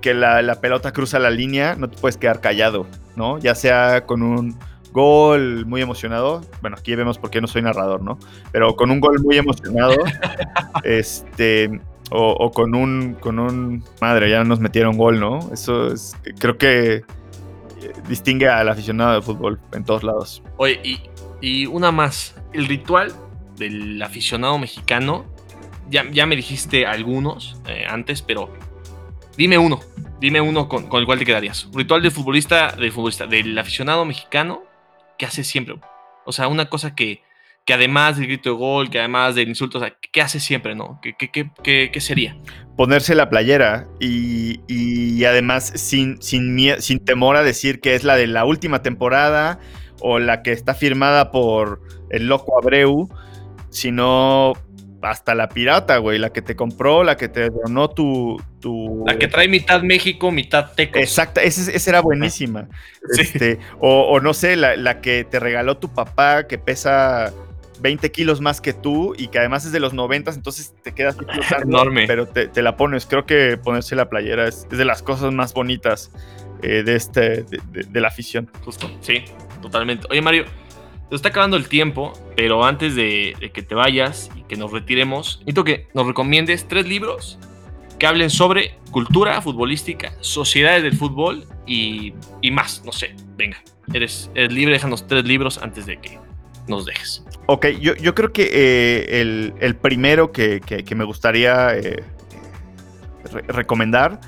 que 0.00 0.14
la, 0.14 0.60
pelota 0.60 0.92
cruza 0.92 1.18
la 1.18 1.30
línea, 1.30 1.74
no 1.76 1.88
te 1.88 1.96
puedes 1.98 2.16
quedar 2.16 2.40
callado, 2.40 2.86
¿no? 3.16 3.38
Ya 3.38 3.54
sea 3.54 4.06
con 4.06 4.22
un 4.22 4.58
gol 4.92 5.66
muy 5.66 5.80
emocionado, 5.80 6.42
bueno, 6.60 6.76
aquí 6.78 6.94
vemos 6.94 7.18
por 7.18 7.30
qué 7.30 7.40
no 7.40 7.46
soy 7.46 7.62
narrador, 7.62 8.02
¿no? 8.02 8.18
Pero 8.52 8.74
con 8.76 8.90
un 8.90 9.00
gol 9.00 9.20
muy 9.22 9.36
emocionado, 9.36 9.96
este, 10.84 11.80
o, 12.10 12.50
con 12.52 12.74
un, 12.74 13.14
con 13.20 13.38
un, 13.38 13.84
madre, 14.00 14.30
ya 14.30 14.44
nos 14.44 14.60
metieron 14.60 14.96
gol, 14.96 15.20
¿no? 15.20 15.40
Eso 15.52 15.92
es, 15.92 16.16
creo 16.38 16.56
que 16.56 16.94
eh, 16.94 17.02
distingue 18.08 18.48
al 18.48 18.68
aficionado 18.68 19.14
de 19.14 19.22
fútbol 19.22 19.60
en 19.72 19.84
todos 19.84 20.02
lados. 20.02 20.42
Oye, 20.56 20.80
y, 21.40 21.66
una 21.66 21.92
más, 21.92 22.34
el 22.52 22.66
ritual 22.66 23.12
del 23.56 24.02
aficionado 24.02 24.58
mexicano, 24.58 25.24
ya, 25.90 26.04
ya 26.10 26.26
me 26.26 26.34
dijiste 26.34 26.86
algunos 26.86 27.60
eh, 27.66 27.84
antes, 27.88 28.22
pero 28.22 28.50
Dime 29.38 29.56
uno, 29.56 29.78
dime 30.20 30.40
uno 30.40 30.68
con, 30.68 30.88
el 30.92 31.06
cual 31.06 31.20
te 31.20 31.24
quedarías. 31.24 31.68
Ritual 31.72 32.02
del 32.02 32.10
futbolista, 32.10 32.72
del 32.72 32.90
futbolista, 32.90 33.28
del 33.28 33.56
aficionado 33.56 34.04
mexicano 34.04 34.64
que 35.16 35.26
hace 35.26 35.44
siempre. 35.44 35.76
O 36.26 36.32
sea, 36.32 36.48
una 36.48 36.68
cosa 36.68 36.96
que, 36.96 37.22
que 37.64 37.72
además 37.72 38.16
del 38.16 38.26
grito 38.26 38.50
de 38.50 38.56
gol, 38.56 38.90
que 38.90 38.98
además 38.98 39.36
del 39.36 39.48
insulto, 39.48 39.80
¿qué 40.10 40.22
hace 40.22 40.40
siempre, 40.40 40.74
no? 40.74 40.98
¿Qué, 41.00 41.14
qué, 41.14 41.52
qué, 41.62 42.00
sería? 42.00 42.36
Ponerse 42.76 43.14
la 43.14 43.30
playera 43.30 43.86
y, 44.00 44.60
y 44.66 45.24
además 45.24 45.72
sin, 45.72 46.20
sin, 46.20 46.58
sin 46.80 46.98
temor 46.98 47.36
a 47.36 47.44
decir 47.44 47.80
que 47.80 47.94
es 47.94 48.02
la 48.02 48.16
de 48.16 48.26
la 48.26 48.44
última 48.44 48.82
temporada 48.82 49.60
o 50.00 50.18
la 50.18 50.42
que 50.42 50.50
está 50.50 50.74
firmada 50.74 51.30
por 51.30 51.80
el 52.10 52.26
loco 52.26 52.58
Abreu, 52.60 53.08
sino 53.70 54.54
hasta 55.02 55.34
la 55.34 55.48
pirata, 55.48 55.98
güey, 55.98 56.18
la 56.18 56.30
que 56.30 56.42
te 56.42 56.56
compró, 56.56 57.04
la 57.04 57.16
que 57.16 57.28
te 57.28 57.50
donó 57.50 57.88
tu, 57.88 58.42
tu... 58.60 59.04
La 59.06 59.16
que 59.18 59.28
trae 59.28 59.48
mitad 59.48 59.82
México, 59.82 60.30
mitad 60.30 60.72
Teco. 60.72 60.98
Exacta, 60.98 61.42
esa, 61.42 61.90
era 61.90 62.00
buenísima. 62.00 62.68
Este, 63.16 63.58
o, 63.80 64.20
no 64.20 64.34
sé, 64.34 64.56
la, 64.56 65.00
que 65.00 65.24
te 65.24 65.38
regaló 65.38 65.76
tu 65.76 65.92
papá, 65.92 66.46
que 66.46 66.58
pesa 66.58 67.32
20 67.80 68.10
kilos 68.10 68.40
más 68.40 68.60
que 68.60 68.72
tú 68.72 69.14
y 69.16 69.28
que 69.28 69.38
además 69.38 69.64
es 69.64 69.72
de 69.72 69.80
los 69.80 69.94
90, 69.94 70.32
entonces 70.32 70.74
te 70.82 70.92
quedas 70.92 71.16
enorme. 71.62 72.06
Pero 72.06 72.26
te, 72.26 72.62
la 72.62 72.76
pones. 72.76 73.06
Creo 73.06 73.24
que 73.24 73.56
ponerse 73.56 73.94
la 73.94 74.08
playera 74.08 74.48
es, 74.48 74.68
de 74.68 74.84
las 74.84 75.02
cosas 75.02 75.32
más 75.32 75.54
bonitas 75.54 76.10
eh, 76.62 76.82
de, 76.82 76.96
este, 76.96 77.44
de, 77.44 78.00
la 78.00 78.08
afición. 78.08 78.50
Justo, 78.64 78.90
sí, 79.00 79.24
totalmente. 79.62 80.08
Oye, 80.10 80.22
Mario, 80.22 80.44
está 81.16 81.30
acabando 81.30 81.56
el 81.56 81.68
tiempo, 81.68 82.12
pero 82.36 82.64
antes 82.64 82.94
de, 82.94 83.50
que 83.52 83.62
te 83.62 83.74
vayas 83.74 84.30
y 84.36 84.42
que 84.42 84.56
nos 84.56 84.72
retiremos, 84.72 85.38
necesito 85.40 85.64
que 85.64 85.88
nos 85.94 86.06
recomiendes 86.06 86.68
tres 86.68 86.86
libros 86.86 87.38
que 87.98 88.06
hablen 88.06 88.30
sobre 88.30 88.76
cultura 88.90 89.40
futbolística, 89.42 90.12
sociedades 90.20 90.82
del 90.82 90.96
fútbol 90.96 91.46
y, 91.66 92.12
más, 92.52 92.82
no 92.84 92.92
sé, 92.92 93.14
venga, 93.36 93.62
eres, 93.92 94.30
libre, 94.34 94.74
déjanos 94.74 95.06
tres 95.06 95.24
libros 95.24 95.58
antes 95.58 95.86
de 95.86 95.98
que 95.98 96.18
nos 96.68 96.84
dejes. 96.84 97.24
Ok, 97.46 97.66
yo, 97.80 97.96
yo 97.96 98.14
creo 98.14 98.32
que 98.32 98.50
eh, 98.52 99.20
el, 99.60 99.76
primero 99.76 100.30
que, 100.30 100.60
me 100.94 101.04
gustaría 101.04 101.74
eh, 101.74 102.04
recomendar 103.48 104.20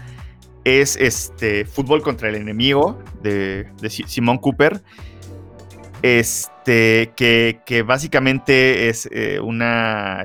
es 0.64 0.96
este 0.96 1.64
Fútbol 1.64 2.02
contra 2.02 2.28
el 2.28 2.34
enemigo 2.34 3.02
de, 3.22 3.68
de 3.80 3.90
Simón 3.90 4.38
Cooper. 4.38 4.82
Este, 6.02 7.12
que, 7.16 7.84
básicamente 7.86 8.88
es 8.88 9.08
eh, 9.12 9.40
una. 9.40 10.24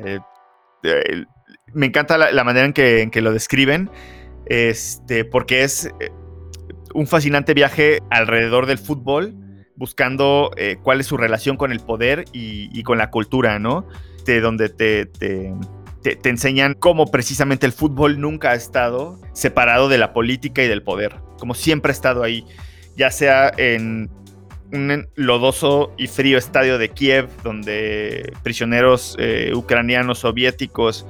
me 1.74 1.86
encanta 1.86 2.18
la, 2.18 2.44
manera 2.44 2.66
en 2.66 2.74
que, 2.74 3.10
que, 3.12 3.22
lo 3.22 3.34
describen. 3.34 3.90
Este, 4.48 5.26
porque 5.26 5.64
es 5.64 5.90
un 6.96 7.08
fascinante 7.08 7.54
viaje 7.54 8.00
alrededor 8.10 8.66
del 8.66 8.78
fútbol, 8.78 9.36
buscando 9.76 10.52
eh, 10.56 10.78
cuál 10.82 11.02
es 11.02 11.08
su 11.08 11.18
relación 11.18 11.58
con 11.58 11.72
el 11.74 11.82
poder 11.82 12.24
y, 12.32 12.82
con 12.84 12.98
la 12.98 13.12
cultura, 13.12 13.60
¿no? 13.60 13.86
De 14.26 14.40
donde 14.40 14.70
te, 14.70 15.06
te, 15.06 15.54
enseñan 16.24 16.74
cómo 16.74 17.12
precisamente 17.12 17.66
el 17.66 17.74
fútbol 17.74 18.22
nunca 18.22 18.52
ha 18.52 18.56
estado 18.56 19.20
separado 19.34 19.90
de 19.90 19.98
la 19.98 20.14
política 20.14 20.64
y 20.64 20.68
del 20.68 20.84
poder, 20.84 21.18
como 21.38 21.54
siempre 21.54 21.92
ha 21.92 21.94
estado 21.94 22.24
ahí, 22.24 22.46
ya 22.96 23.12
sea 23.12 23.52
en 23.58 24.10
un 24.72 25.08
lodoso 25.16 25.94
y 25.98 26.08
frío 26.08 26.38
estadio 26.38 26.78
de 26.78 26.90
Kiev, 26.90 27.30
donde 27.44 28.34
prisioneros 28.44 29.16
eh, 29.20 29.52
ucranianos 29.54 30.20
soviéticos 30.20 31.06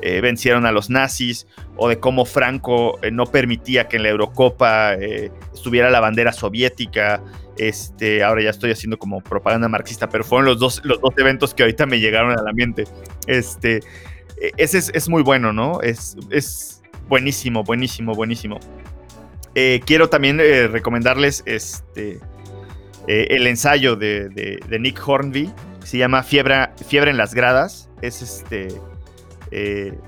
eh, 0.00 0.20
vencieron 0.20 0.66
a 0.66 0.72
los 0.72 0.90
nazis, 0.90 1.46
o 1.76 1.88
de 1.88 1.98
cómo 1.98 2.24
Franco 2.24 2.98
eh, 3.02 3.10
no 3.10 3.26
permitía 3.26 3.88
que 3.88 3.96
en 3.96 4.04
la 4.04 4.10
Eurocopa 4.10 4.94
estuviera 4.94 5.90
la 5.90 6.00
bandera 6.00 6.32
soviética. 6.32 7.22
Este, 7.56 8.22
ahora 8.22 8.42
ya 8.42 8.50
estoy 8.50 8.70
haciendo 8.70 8.98
como 8.98 9.20
propaganda 9.20 9.68
marxista, 9.68 10.08
pero 10.08 10.22
fueron 10.22 10.46
los 10.46 10.60
dos, 10.60 10.80
los 10.84 11.00
dos 11.00 11.12
eventos 11.18 11.54
que 11.54 11.64
ahorita 11.64 11.86
me 11.86 11.98
llegaron 11.98 12.38
a 12.38 12.42
la 12.42 12.52
mente. 12.52 12.84
Este, 13.26 13.80
e, 14.40 14.52
ese 14.56 14.78
es, 14.78 15.08
muy 15.08 15.22
bueno, 15.22 15.52
¿no? 15.52 15.80
Es, 15.80 16.16
es 16.30 16.82
buenísimo, 17.08 17.64
buenísimo, 17.64 18.14
buenísimo. 18.14 18.60
quiero 19.84 20.08
también 20.08 20.38
recomendarles 20.38 21.42
este, 21.46 22.20
el 23.08 23.46
ensayo 23.46 23.96
de, 23.96 24.60
Nick 24.78 25.06
Hornby, 25.06 25.52
se 25.84 25.98
llama 25.98 26.22
Fiebre, 26.22 26.70
en 27.10 27.16
las 27.16 27.34
gradas. 27.34 27.88
Es 28.02 28.22
este 28.22 28.68
eh, 29.50 29.98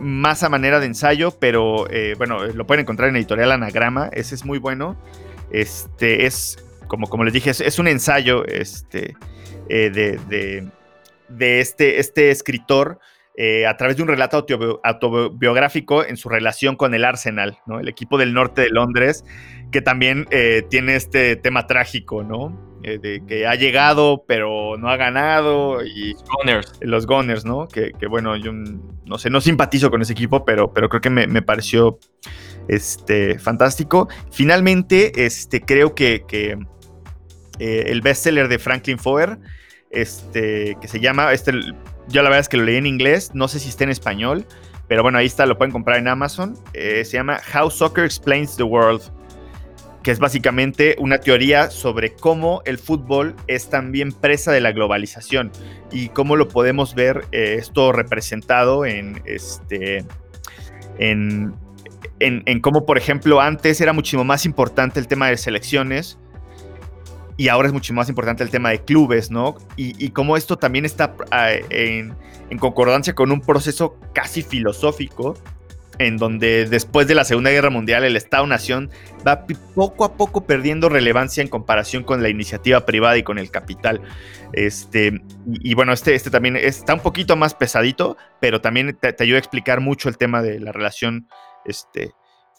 más 0.00 0.42
a 0.42 0.48
manera 0.48 0.80
de 0.80 0.86
ensayo, 0.86 1.30
pero 1.38 1.88
eh, 1.90 2.14
bueno, 2.16 2.44
lo 2.46 2.66
pueden 2.66 2.82
encontrar 2.82 3.08
en 3.10 3.16
editorial 3.16 3.52
Anagrama, 3.52 4.08
ese 4.12 4.34
es 4.34 4.44
muy 4.44 4.58
bueno. 4.58 4.96
Este 5.50 6.26
es, 6.26 6.58
como, 6.88 7.06
como 7.08 7.24
les 7.24 7.32
dije, 7.32 7.50
es, 7.50 7.78
un 7.78 7.86
ensayo 7.86 8.44
este, 8.46 9.14
eh, 9.68 9.90
de, 9.90 10.68
de, 11.28 11.60
este, 11.60 12.00
este 12.00 12.30
escritor 12.30 12.98
a 13.66 13.76
través 13.76 13.96
de 13.96 14.02
un 14.02 14.08
relato 14.08 14.46
autobiográfico 14.84 16.04
en 16.04 16.16
su 16.16 16.28
relación 16.28 16.76
con 16.76 16.94
el 16.94 17.04
Arsenal, 17.04 17.58
¿no? 17.66 17.80
el 17.80 17.88
equipo 17.88 18.18
del 18.18 18.34
norte 18.34 18.62
de 18.62 18.70
Londres, 18.70 19.24
que 19.70 19.80
también 19.80 20.26
tiene 20.68 20.96
este 20.96 21.36
tema 21.36 21.66
trágico, 21.66 22.22
¿no? 22.22 22.72
Eh, 22.84 22.98
de 22.98 23.24
que 23.24 23.46
ha 23.46 23.54
llegado 23.54 24.24
pero 24.26 24.76
no 24.76 24.88
ha 24.88 24.96
ganado 24.96 25.84
y 25.84 26.16
los 26.80 27.06
Gunners, 27.06 27.44
¿no? 27.44 27.68
Que, 27.68 27.92
bueno, 28.08 28.36
yo 28.36 28.52
no 28.52 29.18
sé, 29.18 29.30
no 29.30 29.40
simpatizo 29.40 29.88
con 29.88 30.02
ese 30.02 30.14
equipo, 30.14 30.44
pero, 30.44 30.72
pero 30.74 30.88
creo 30.88 31.00
que 31.00 31.10
me, 31.10 31.42
pareció 31.42 32.00
este, 32.66 33.38
fantástico. 33.38 34.08
Finalmente, 34.32 35.24
este, 35.24 35.60
creo 35.60 35.94
que, 35.94 36.24
que 36.26 36.58
eh, 37.60 37.84
el 37.86 38.00
bestseller 38.00 38.48
de 38.48 38.58
Franklin 38.58 38.98
Foer, 38.98 39.38
este, 39.92 40.76
que 40.80 40.88
se 40.88 40.98
llama, 40.98 41.32
este, 41.32 41.52
yo 42.08 42.22
la 42.22 42.28
verdad 42.28 42.40
es 42.40 42.48
que 42.48 42.56
lo 42.56 42.64
leí 42.64 42.76
en 42.76 42.86
inglés, 42.86 43.30
no 43.34 43.48
sé 43.48 43.58
si 43.58 43.68
está 43.68 43.84
en 43.84 43.90
español, 43.90 44.46
pero 44.88 45.02
bueno, 45.02 45.18
ahí 45.18 45.26
está, 45.26 45.46
lo 45.46 45.56
pueden 45.56 45.72
comprar 45.72 45.98
en 45.98 46.08
Amazon. 46.08 46.54
Eh, 46.74 47.04
se 47.04 47.16
llama 47.16 47.40
How 47.54 47.70
Soccer 47.70 48.04
Explains 48.04 48.56
the 48.56 48.62
World 48.62 49.02
que 50.02 50.10
es 50.10 50.18
básicamente 50.18 50.96
una 50.98 51.18
teoría 51.18 51.70
sobre 51.70 52.14
cómo 52.14 52.62
el 52.64 52.78
fútbol 52.78 53.36
es 53.46 53.70
también 53.70 54.12
presa 54.12 54.52
de 54.52 54.60
la 54.60 54.72
globalización 54.72 55.52
y 55.90 56.08
cómo 56.08 56.36
lo 56.36 56.48
podemos 56.48 56.94
ver 56.94 57.24
eh, 57.32 57.56
esto 57.58 57.92
representado 57.92 58.84
en 58.84 59.22
este 59.24 60.04
en, 60.98 61.54
en, 62.18 62.60
cómo, 62.60 62.84
por 62.84 62.98
ejemplo, 62.98 63.40
antes 63.40 63.80
era 63.80 63.92
muchísimo 63.92 64.24
más 64.24 64.44
importante 64.44 65.00
el 65.00 65.08
tema 65.08 65.28
de 65.28 65.36
selecciones 65.36 66.18
y 67.42 67.48
ahora 67.48 67.66
es 67.66 67.74
mucho 67.74 67.92
más 67.92 68.08
importante 68.08 68.44
el 68.44 68.50
tema 68.50 68.70
de 68.70 68.84
clubes, 68.84 69.32
¿no? 69.32 69.56
Y, 69.74 70.10
cómo 70.10 70.36
esto 70.36 70.58
también 70.58 70.84
está 70.84 71.16
ah, 71.32 71.50
en, 71.70 72.14
concordancia 72.60 73.16
con 73.16 73.32
un 73.32 73.40
proceso 73.40 73.98
casi 74.14 74.42
filosófico 74.42 75.36
en 75.98 76.18
donde 76.18 76.66
después 76.66 77.08
de 77.08 77.16
la 77.16 77.24
Segunda 77.24 77.50
Guerra 77.50 77.68
Mundial 77.68 78.04
el 78.04 78.14
Estado-Nación 78.14 78.90
va 79.26 79.44
poco 79.74 80.04
a 80.04 80.16
poco 80.16 80.46
perdiendo 80.46 80.88
relevancia 80.88 81.42
en 81.42 81.48
comparación 81.48 82.04
con 82.04 82.22
la 82.22 82.28
iniciativa 82.28 82.86
privada 82.86 83.18
y 83.18 83.24
con 83.24 83.40
el 83.40 83.50
capital. 83.50 84.00
Este, 84.52 85.20
y, 85.48 85.74
bueno, 85.74 85.92
este, 85.92 86.14
este 86.14 86.30
también 86.30 86.56
está 86.56 86.94
un 86.94 87.00
poquito 87.00 87.34
más 87.34 87.56
pesadito, 87.56 88.16
pero 88.40 88.60
también 88.60 88.96
te, 89.00 89.16
ayuda 89.18 89.38
a 89.38 89.40
explicar 89.40 89.80
mucho 89.80 90.08
el 90.08 90.16
tema 90.16 90.42
de 90.42 90.60
la 90.60 90.70
relación 90.70 91.26
este, 91.64 92.12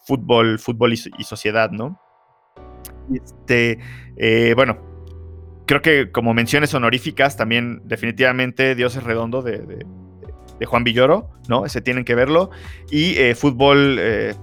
fútbol, 0.05 0.59
fútbol 0.59 0.91
y, 0.91 1.23
sociedad, 1.23 1.71
¿no? 1.71 2.01
Este, 3.13 3.79
eh, 4.17 4.53
bueno, 4.55 4.77
creo 5.65 5.81
que 5.81 6.11
como 6.11 6.33
menciones 6.33 6.73
honoríficas, 6.73 7.37
también 7.37 7.81
definitivamente 7.85 8.75
Dios 8.75 8.95
es 8.95 9.03
redondo 9.03 9.41
de 9.41 9.85
de 10.59 10.65
Juan 10.65 10.83
Villoro, 10.83 11.29
¿no? 11.47 11.65
Ese 11.65 11.81
tienen 11.81 12.05
que 12.05 12.15
verlo. 12.15 12.51
Y 12.89 13.17
eh, 13.17 13.35
fútbol 13.35 13.97
eh, 13.99 14.33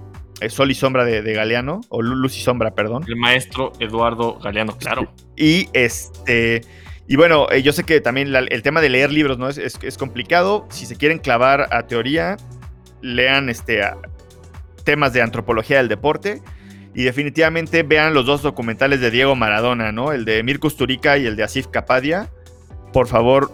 Sol 0.49 0.71
y 0.71 0.75
Sombra 0.75 1.05
de, 1.05 1.33
Galeano, 1.33 1.81
o 1.89 2.01
Luz 2.01 2.37
y 2.37 2.41
Sombra, 2.41 2.71
perdón. 2.71 3.03
El 3.07 3.15
maestro 3.15 3.73
Eduardo 3.79 4.39
Galeano, 4.39 4.77
claro. 4.77 5.13
Y 5.35 5.67
este. 5.73 6.61
Y 7.07 7.15
bueno, 7.17 7.49
yo 7.57 7.73
sé 7.73 7.83
que 7.83 7.99
también 7.99 8.33
el 8.33 8.61
tema 8.61 8.79
de 8.79 8.87
leer 8.87 9.11
libros 9.11 9.37
¿no? 9.37 9.49
Es, 9.49 9.97
complicado. 9.97 10.65
Si 10.69 10.85
se 10.85 10.95
quieren 10.95 11.19
clavar 11.19 11.67
a 11.71 11.85
teoría, 11.85 12.37
lean 13.01 13.49
este, 13.49 13.81
temas 14.85 15.11
de 15.11 15.21
antropología 15.21 15.77
del 15.77 15.89
deporte. 15.89 16.41
Y 16.93 17.03
definitivamente 17.03 17.83
vean 17.83 18.13
los 18.13 18.25
dos 18.25 18.41
documentales 18.41 18.99
de 18.99 19.11
Diego 19.11 19.35
Maradona, 19.35 19.91
¿no? 19.91 20.11
El 20.11 20.25
de 20.25 20.43
Mirko 20.43 20.69
Sturica 20.69 21.17
y 21.17 21.25
el 21.25 21.35
de 21.35 21.43
Asif 21.43 21.67
Kapadia. 21.67 22.29
Por 22.91 23.07
favor, 23.07 23.51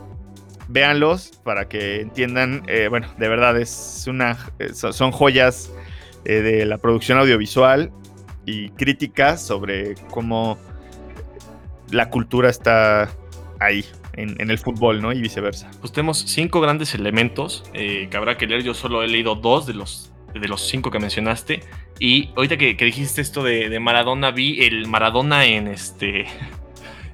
véanlos 0.68 1.40
para 1.44 1.68
que 1.68 2.02
entiendan, 2.02 2.64
eh, 2.68 2.88
bueno, 2.90 3.08
de 3.18 3.30
verdad 3.30 3.60
es 3.60 4.06
una, 4.08 4.38
eh, 4.60 4.70
son 4.74 5.12
joyas 5.12 5.72
eh, 6.26 6.42
de 6.42 6.66
la 6.66 6.78
producción 6.78 7.18
audiovisual 7.20 7.92
y 8.46 8.70
críticas 8.72 9.46
sobre 9.46 9.96
cómo 10.10 10.58
la 11.92 12.10
cultura 12.10 12.50
está 12.50 13.10
ahí. 13.60 13.86
En, 14.14 14.50
el 14.50 14.58
fútbol, 14.58 15.00
¿no? 15.00 15.14
Y 15.14 15.22
viceversa. 15.22 15.70
Pues 15.80 15.94
tenemos 15.94 16.18
cinco 16.18 16.60
grandes 16.60 16.96
elementos 16.96 17.64
que 17.72 18.10
habrá 18.14 18.36
que 18.36 18.48
leer. 18.48 18.64
Yo 18.64 18.74
solo 18.74 19.04
he 19.04 19.08
leído 19.08 19.36
dos 19.36 19.68
de 19.68 19.76
los, 19.76 20.12
de 20.34 20.48
los 20.48 20.68
cinco 20.68 20.90
que 20.90 20.98
mencionaste. 20.98 21.62
Y 22.00 22.30
ahorita 22.36 22.58
que, 22.58 22.74
dijiste 22.76 23.22
esto 23.22 23.44
de, 23.44 23.80
Maradona, 23.80 24.32
vi 24.32 24.64
el 24.64 24.88
Maradona 24.88 25.46
en 25.46 25.68
este. 25.68 26.26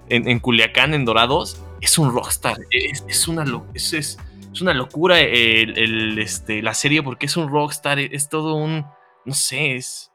En, 0.09 0.27
en 0.27 0.39
Culiacán, 0.39 0.93
en 0.93 1.05
Dorados, 1.05 1.63
es 1.79 1.97
un 1.97 2.13
rockstar. 2.13 2.57
Es, 2.69 3.27
una, 3.27 3.45
es, 3.73 3.93
es, 3.93 4.17
una 4.61 4.73
locura 4.73 5.19
el, 5.19 6.19
este, 6.19 6.61
la 6.61 6.73
serie 6.73 7.01
porque 7.01 7.25
es 7.25 7.37
un 7.37 7.49
rockstar. 7.49 7.99
Es 7.99 8.29
todo 8.29 8.55
un. 8.55 8.85
No 9.25 9.33
sé, 9.33 9.75
es. 9.75 10.11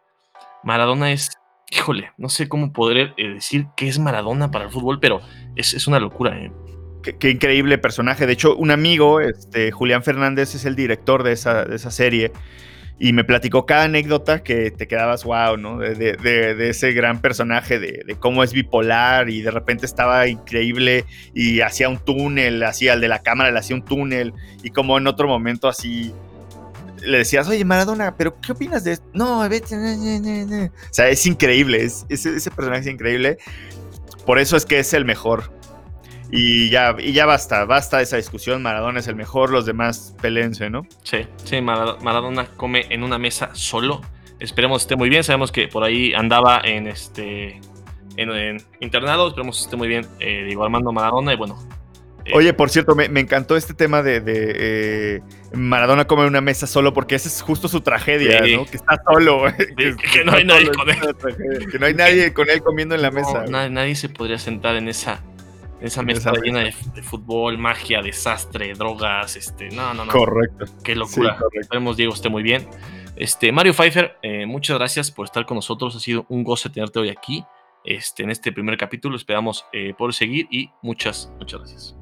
Maradona 0.62 1.10
es. 1.10 1.30
Híjole, 1.70 2.12
no 2.18 2.28
sé 2.28 2.48
cómo 2.48 2.72
poder 2.72 3.14
eh, 3.16 3.28
decir 3.34 3.66
que 3.76 3.88
es 3.88 3.98
Maradona 3.98 4.50
para 4.50 4.66
el 4.66 4.70
fútbol, 4.70 5.00
pero 5.00 5.20
es, 5.56 5.86
una 5.86 5.98
locura. 5.98 6.38
Eh. 6.38 6.52
Qué, 7.18 7.30
increíble 7.30 7.78
personaje. 7.78 8.26
De 8.26 8.34
hecho, 8.34 8.56
un 8.56 8.70
amigo, 8.70 9.20
este, 9.20 9.72
Julián 9.72 10.02
Fernández, 10.04 10.54
es 10.54 10.66
el 10.66 10.76
director 10.76 11.22
de 11.22 11.32
esa, 11.32 11.64
de 11.64 11.76
esa 11.76 11.90
serie 11.90 12.30
y 13.00 13.12
me 13.12 13.24
platicó 13.24 13.64
cada 13.64 13.84
anécdota 13.84 14.42
que 14.42 14.70
te 14.70 14.88
quedabas 14.88 15.24
wow, 15.24 15.56
¿no? 15.56 15.78
De, 15.78 16.68
ese 16.68 16.92
gran 16.92 17.20
personaje, 17.20 17.78
de, 17.78 18.16
cómo 18.18 18.42
es 18.42 18.52
bipolar 18.52 19.30
y 19.30 19.40
de 19.42 19.50
repente 19.50 19.86
estaba 19.86 20.26
increíble 20.26 21.04
y 21.34 21.60
hacía 21.60 21.88
un 21.88 21.98
túnel, 21.98 22.62
hacía 22.64 22.94
el 22.94 23.00
de 23.00 23.08
la 23.08 23.20
cámara, 23.20 23.50
le 23.50 23.58
hacía 23.58 23.76
un 23.76 23.84
túnel 23.84 24.34
y 24.62 24.70
como 24.70 24.98
en 24.98 25.06
otro 25.06 25.28
momento 25.28 25.68
así 25.68 26.12
le 27.00 27.18
decías, 27.18 27.46
oye, 27.48 27.64
Maradona, 27.64 28.16
pero 28.16 28.40
¿qué 28.40 28.52
opinas 28.52 28.82
de 28.82 28.92
esto? 28.92 29.06
No, 29.12 29.48
vete. 29.48 29.76
O 29.76 30.70
sea, 30.90 31.08
es 31.08 31.24
increíble, 31.26 31.84
ese, 31.84 32.02
ese 32.08 32.50
personaje 32.50 32.82
es 32.82 32.86
increíble. 32.88 33.38
Por 34.26 34.40
eso 34.40 34.56
es 34.56 34.66
que 34.66 34.80
es 34.80 34.92
el 34.92 35.04
mejor. 35.04 35.57
Y 36.30 36.68
ya, 36.68 36.94
y 36.98 37.12
ya 37.12 37.26
basta, 37.26 37.64
basta 37.64 38.02
esa 38.02 38.16
discusión. 38.16 38.62
Maradona 38.62 39.00
es 39.00 39.08
el 39.08 39.16
mejor, 39.16 39.50
los 39.50 39.64
demás 39.66 40.14
pelense, 40.20 40.68
¿no? 40.68 40.86
Sí, 41.02 41.26
sí, 41.44 41.60
Maradona 41.60 42.46
come 42.56 42.86
en 42.90 43.02
una 43.02 43.18
mesa 43.18 43.50
solo. 43.54 44.02
Esperemos 44.38 44.82
esté 44.82 44.96
muy 44.96 45.08
bien. 45.08 45.24
Sabemos 45.24 45.50
que 45.50 45.68
por 45.68 45.84
ahí 45.84 46.12
andaba 46.14 46.60
en 46.62 46.86
este 46.86 47.60
en, 48.16 48.58
internado. 48.80 49.28
Esperemos 49.28 49.60
esté 49.60 49.76
muy 49.76 49.88
bien. 49.88 50.06
Eh, 50.20 50.44
digo, 50.46 50.64
Armando 50.64 50.92
Maradona. 50.92 51.32
Y 51.32 51.36
bueno, 51.36 51.58
eh, 52.28 52.32
Oye, 52.34 52.52
por 52.52 52.68
cierto, 52.68 52.94
me, 52.94 53.04
encantó 53.04 53.56
este 53.56 53.72
tema 53.72 54.02
de, 54.02 54.22
eh, 54.26 55.20
Maradona 55.54 56.06
come 56.06 56.22
en 56.22 56.28
una 56.28 56.40
mesa 56.42 56.66
solo, 56.66 56.92
porque 56.92 57.14
esa 57.14 57.28
es 57.28 57.40
justo 57.40 57.68
su 57.68 57.80
tragedia, 57.80 58.40
¿no? 58.40 58.66
Que 58.66 58.76
está 58.76 59.00
solo. 59.10 59.44
que, 59.76 60.24
no 60.24 60.32
hay 60.32 60.44
nadie 60.44 60.70
con 60.70 60.90
él. 60.90 61.68
Que 61.70 61.78
no 61.78 61.86
hay 61.86 61.94
nadie 61.94 62.32
con 62.34 62.50
él 62.50 62.60
comiendo 62.60 62.94
en 62.94 63.02
la 63.02 63.10
mesa. 63.10 63.44
nadie, 63.46 63.94
se 63.94 64.08
podría 64.10 64.38
sentar 64.38 64.76
en 64.76 64.88
esa, 64.88 65.22
esa 65.80 66.02
mesa 66.02 66.32
llena 66.42 66.60
de, 66.60 66.72
fútbol, 67.02 67.58
magia, 67.58 68.02
desastre, 68.02 68.74
drogas, 68.74 69.36
este, 69.36 69.70
no, 69.70 69.94
no, 69.94 70.04
no. 70.04 70.12
Correcto. 70.12 70.66
Qué 70.82 70.94
locura. 70.94 71.38
Esperemos 71.52 71.96
Diego 71.96 72.12
esté 72.12 72.28
muy 72.28 72.42
bien. 72.42 72.66
Este, 73.16 73.52
Mario 73.52 73.74
Pfeiffer, 73.74 74.16
eh, 74.22 74.46
muchas 74.46 74.78
gracias 74.78 75.10
por 75.10 75.24
estar 75.24 75.46
con 75.46 75.56
nosotros. 75.56 75.94
Ha 75.96 76.00
sido 76.00 76.26
un 76.28 76.44
goce 76.44 76.70
tenerte 76.70 76.98
hoy 76.98 77.10
aquí. 77.10 77.44
Este, 77.84 78.22
en 78.22 78.30
este 78.30 78.52
primer 78.52 78.76
capítulo. 78.76 79.16
Esperamos 79.16 79.64
por 79.96 80.12
seguir 80.12 80.46
y 80.50 80.70
muchas, 80.82 81.32
muchas 81.38 81.60
gracias. 81.60 81.98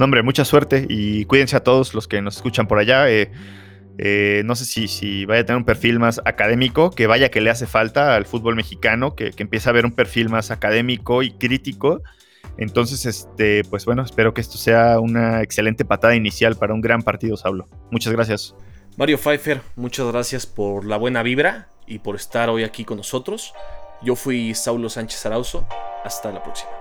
No, 0.00 0.04
hombre, 0.04 0.22
mucha 0.22 0.46
suerte 0.46 0.86
y 0.88 1.26
cuídense 1.26 1.56
a 1.56 1.60
todos 1.62 1.92
los 1.92 2.08
que 2.08 2.22
nos 2.22 2.36
escuchan 2.36 2.66
por 2.66 2.78
allá. 2.78 3.10
Eh, 3.10 3.30
eh, 3.98 4.40
no 4.46 4.54
sé 4.54 4.64
si, 4.64 4.88
si, 4.88 5.26
vaya 5.26 5.42
a 5.42 5.44
tener 5.44 5.58
un 5.58 5.66
perfil 5.66 5.98
más 5.98 6.22
académico, 6.24 6.90
que 6.90 7.06
vaya 7.06 7.30
que 7.30 7.42
le 7.42 7.50
hace 7.50 7.66
falta 7.66 8.16
al 8.16 8.24
fútbol 8.24 8.56
mexicano, 8.56 9.14
que, 9.14 9.30
que 9.32 9.42
empiece 9.42 9.68
a 9.68 9.72
ver 9.72 9.84
un 9.84 9.92
perfil 9.92 10.30
más 10.30 10.50
académico 10.50 11.22
y 11.22 11.32
crítico. 11.32 12.00
Entonces, 12.56 13.06
este, 13.06 13.62
pues 13.64 13.84
bueno, 13.84 14.02
espero 14.02 14.34
que 14.34 14.40
esto 14.40 14.58
sea 14.58 15.00
una 15.00 15.42
excelente 15.42 15.84
patada 15.84 16.14
inicial 16.14 16.56
para 16.56 16.74
un 16.74 16.80
gran 16.80 17.02
partido, 17.02 17.36
Saulo. 17.36 17.66
Muchas 17.90 18.12
gracias. 18.12 18.54
Mario 18.96 19.18
Pfeiffer, 19.18 19.62
muchas 19.76 20.06
gracias 20.06 20.46
por 20.46 20.84
la 20.84 20.96
buena 20.96 21.22
vibra 21.22 21.68
y 21.86 22.00
por 22.00 22.16
estar 22.16 22.50
hoy 22.50 22.64
aquí 22.64 22.84
con 22.84 22.98
nosotros. 22.98 23.54
Yo 24.02 24.16
fui 24.16 24.54
Saulo 24.54 24.88
Sánchez 24.88 25.24
Arauzo. 25.26 25.66
Hasta 26.04 26.32
la 26.32 26.42
próxima. 26.42 26.79